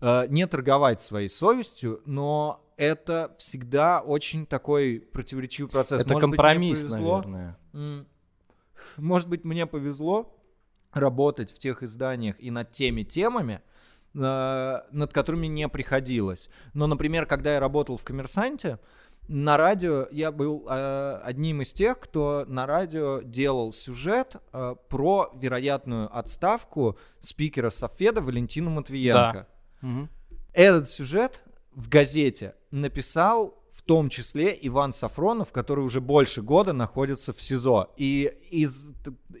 [0.00, 6.00] э, не торговать своей совестью, но это всегда очень такой противоречивый процесс.
[6.00, 8.06] Это Может быть, компромисс, повезло, наверное.
[8.96, 10.34] Может быть, мне повезло
[10.92, 13.60] работать в тех изданиях и над теми темами,
[14.14, 16.48] э, над которыми не приходилось.
[16.72, 18.78] Но, например, когда я работал в «Коммерсанте»,
[19.26, 25.30] на радио я был э, одним из тех, кто на радио делал сюжет э, про
[25.34, 29.46] вероятную отставку спикера Софеда Валентину Матвиенко.
[29.82, 30.08] Мгм.
[30.54, 31.42] Этот сюжет
[31.78, 37.94] в газете написал в том числе Иван Сафронов, который уже больше года находится в СИЗО.
[37.96, 38.90] И, из,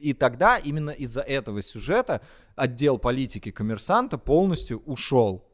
[0.00, 2.20] и тогда именно из-за этого сюжета
[2.54, 5.47] отдел политики коммерсанта полностью ушел.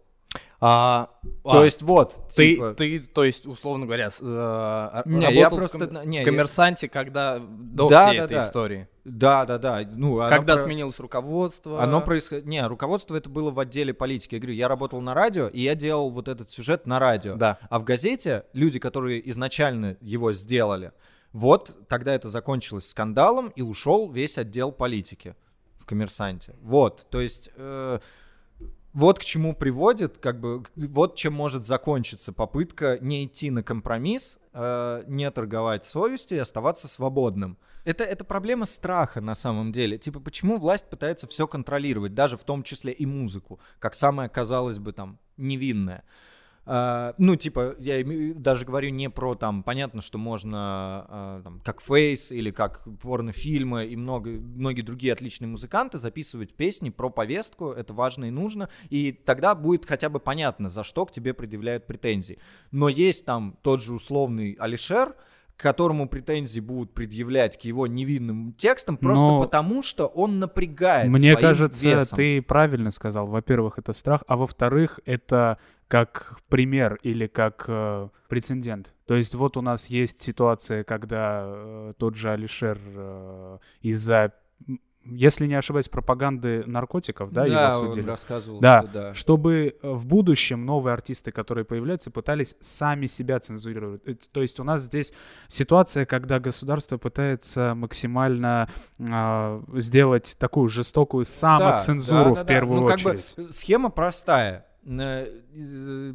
[0.60, 1.10] А,
[1.42, 5.30] То а, есть вот, ты, типа- ты, то есть, условно говоря, с- э, Не, работал
[5.34, 8.46] я в просто- ком- не, в я- коммерсанте, когда до Да, всей да, этой да.
[8.46, 8.88] истории.
[9.04, 9.82] Да, да, да.
[9.94, 11.82] Ну, когда про- сменилось руководство.
[11.82, 12.46] Оно происходит...
[12.46, 14.36] Не, руководство это было в отделе политики.
[14.36, 17.34] Я говорю, я работал на радио, и я делал вот этот сюжет на радио.
[17.36, 17.58] Да.
[17.68, 20.92] А в газете люди, которые изначально его сделали,
[21.34, 25.34] вот тогда это закончилось скандалом, и ушел весь отдел политики
[25.78, 26.54] в коммерсанте.
[26.62, 27.50] Вот, то есть...
[27.56, 27.98] э,
[28.94, 34.38] вот к чему приводит, как бы, вот чем может закончиться попытка не идти на компромисс,
[34.52, 37.58] э, не торговать совестью и оставаться свободным.
[37.84, 39.98] Это, это проблема страха на самом деле.
[39.98, 44.78] Типа, почему власть пытается все контролировать, даже в том числе и музыку, как самое, казалось
[44.78, 46.04] бы, там, невинное.
[46.66, 48.02] А, ну, типа, я
[48.34, 53.86] даже говорю не про там, понятно, что можно а, там, как Фейс или как порнофильмы
[53.86, 59.12] и много, многие другие отличные музыканты записывать песни про повестку, это важно и нужно, и
[59.12, 62.38] тогда будет хотя бы понятно, за что к тебе предъявляют претензии.
[62.70, 65.14] Но есть там тот же условный Алишер,
[65.56, 71.08] к которому претензии будут предъявлять к его невинным текстам, просто Но- потому что он напрягает
[71.10, 72.16] Мне кажется, весом.
[72.16, 73.26] ты правильно сказал.
[73.28, 75.58] Во-первых, это страх, а во-вторых, это
[75.88, 78.94] как пример или как э, прецедент.
[79.06, 84.32] То есть вот у нас есть ситуация, когда э, тот же Алишер э, из-за,
[85.04, 88.08] если не ошибаюсь, пропаганды наркотиков, да, его он судили.
[88.08, 89.14] рассказывал, Да, что да.
[89.14, 94.00] чтобы э, в будущем новые артисты, которые появляются, пытались сами себя цензурировать.
[94.06, 95.12] Э, То есть у нас здесь
[95.48, 102.48] ситуация, когда государство пытается максимально а, сделать такую жестокую самоцензуру Да, да, в да, да.
[102.48, 103.26] первую ну, очередь.
[103.36, 104.64] Как бы, э, схема простая.
[104.86, 106.14] Э, э,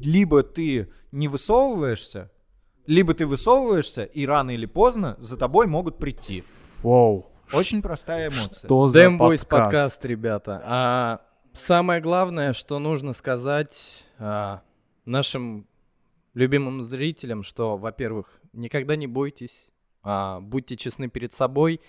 [0.00, 2.30] Либо ты не высовываешься,
[2.86, 6.44] либо ты высовываешься, и рано или поздно за тобой могут прийти.
[6.82, 7.26] Воу.
[7.52, 8.66] Очень простая эмоция.
[8.66, 9.72] Что за Дэм Бойс подкаст?
[9.72, 10.62] подкаст, ребята.
[10.64, 11.20] А
[11.52, 14.62] самое главное, что нужно сказать а,
[15.04, 15.66] нашим
[16.34, 19.68] любимым зрителям, что, во-первых, никогда не бойтесь,
[20.02, 21.80] а, будьте честны перед собой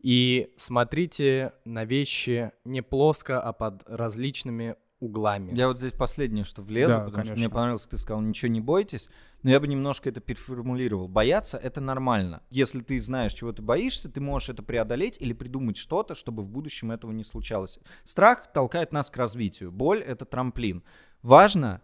[0.00, 5.52] и смотрите на вещи не плоско, а под различными углами.
[5.54, 7.36] Я вот здесь последнее, что влезу, Да, потому что конечно.
[7.36, 9.08] мне понравилось, как ты сказал, ничего не бойтесь,
[9.42, 11.08] но я бы немножко это переформулировал.
[11.08, 12.42] Бояться— это нормально.
[12.50, 16.48] Если ты знаешь, чего ты боишься, ты можешь это преодолеть или придумать что-то, чтобы в
[16.48, 17.78] будущем этого не случалось.
[18.04, 19.72] Страх толкает нас к развитию.
[19.72, 20.84] Боль— это трамплин.
[21.22, 21.80] Важно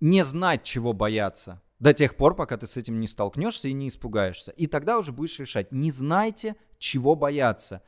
[0.00, 1.60] не знать, чего бояться.
[1.80, 4.52] До тех пор, пока ты с этим не столкнешься и не испугаешься.
[4.52, 5.72] И тогда уже будешь решать.
[5.72, 7.82] Не знайте, чего бояться.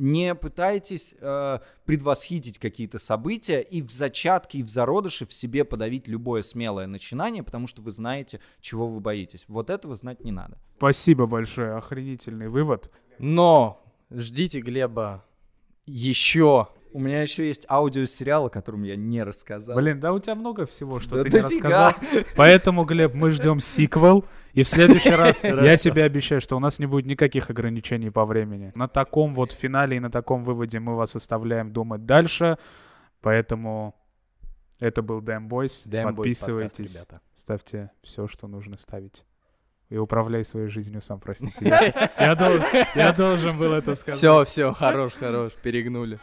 [0.00, 6.08] Не пытайтесь э, предвосхитить какие-то события и в зачатке, и в зародыше в себе подавить
[6.08, 9.44] любое смелое начинание, потому что вы знаете, чего вы боитесь.
[9.46, 10.56] Вот этого знать не надо.
[10.78, 12.90] Спасибо большое, охренительный вывод.
[13.18, 15.22] Но ждите Глеба
[15.84, 16.68] еще.
[16.92, 19.76] У меня еще есть аудиосериал, о котором я не рассказал.
[19.76, 21.92] Блин, да у тебя много всего, что Да ты не рассказал.
[22.36, 24.24] Поэтому, Глеб, мы ждем сиквел.
[24.54, 28.24] И в следующий раз я тебе обещаю, что у нас не будет никаких ограничений по
[28.24, 28.72] времени.
[28.74, 32.58] На таком вот финале и на таком выводе мы вас оставляем думать дальше.
[33.20, 33.94] Поэтому
[34.80, 35.82] это был Damn Boys.
[35.84, 37.20] Дэм Бойс подкаст, Подписывайтесь, ребята.
[37.36, 39.24] ставьте все, что нужно ставить.
[39.90, 41.54] И управляй своей жизнью сам, простите.
[41.68, 44.18] Я- Я должен- я должен был это сказать.
[44.18, 46.18] Все, все, хорош, хорош, перегнули.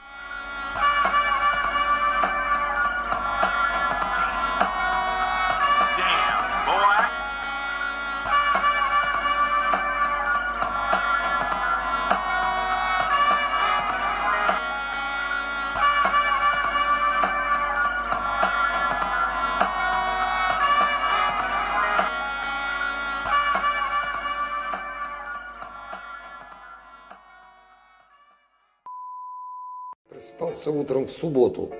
[31.17, 31.71] Субботу.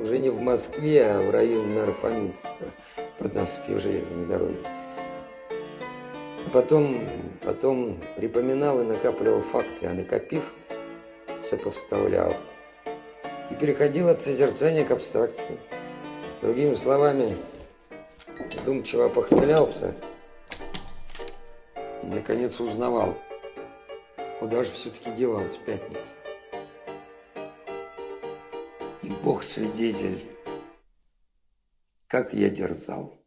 [0.00, 2.48] Уже не в Москве, а в районе Нарфаминска,
[3.18, 4.58] под насыпью железной дороги.
[6.52, 7.00] Потом,
[7.44, 10.54] потом припоминал и накапливал факты, а накопив,
[11.40, 12.34] сопоставлял.
[13.50, 15.58] И переходил от созерцания к абстракции.
[16.40, 17.36] Другими словами,
[18.64, 19.94] думчиво похмелялся
[22.02, 23.14] и, наконец, узнавал,
[24.38, 26.14] куда же все-таки девалась пятница.
[29.08, 30.22] Бог свидетель,
[32.06, 33.18] как я дерзал.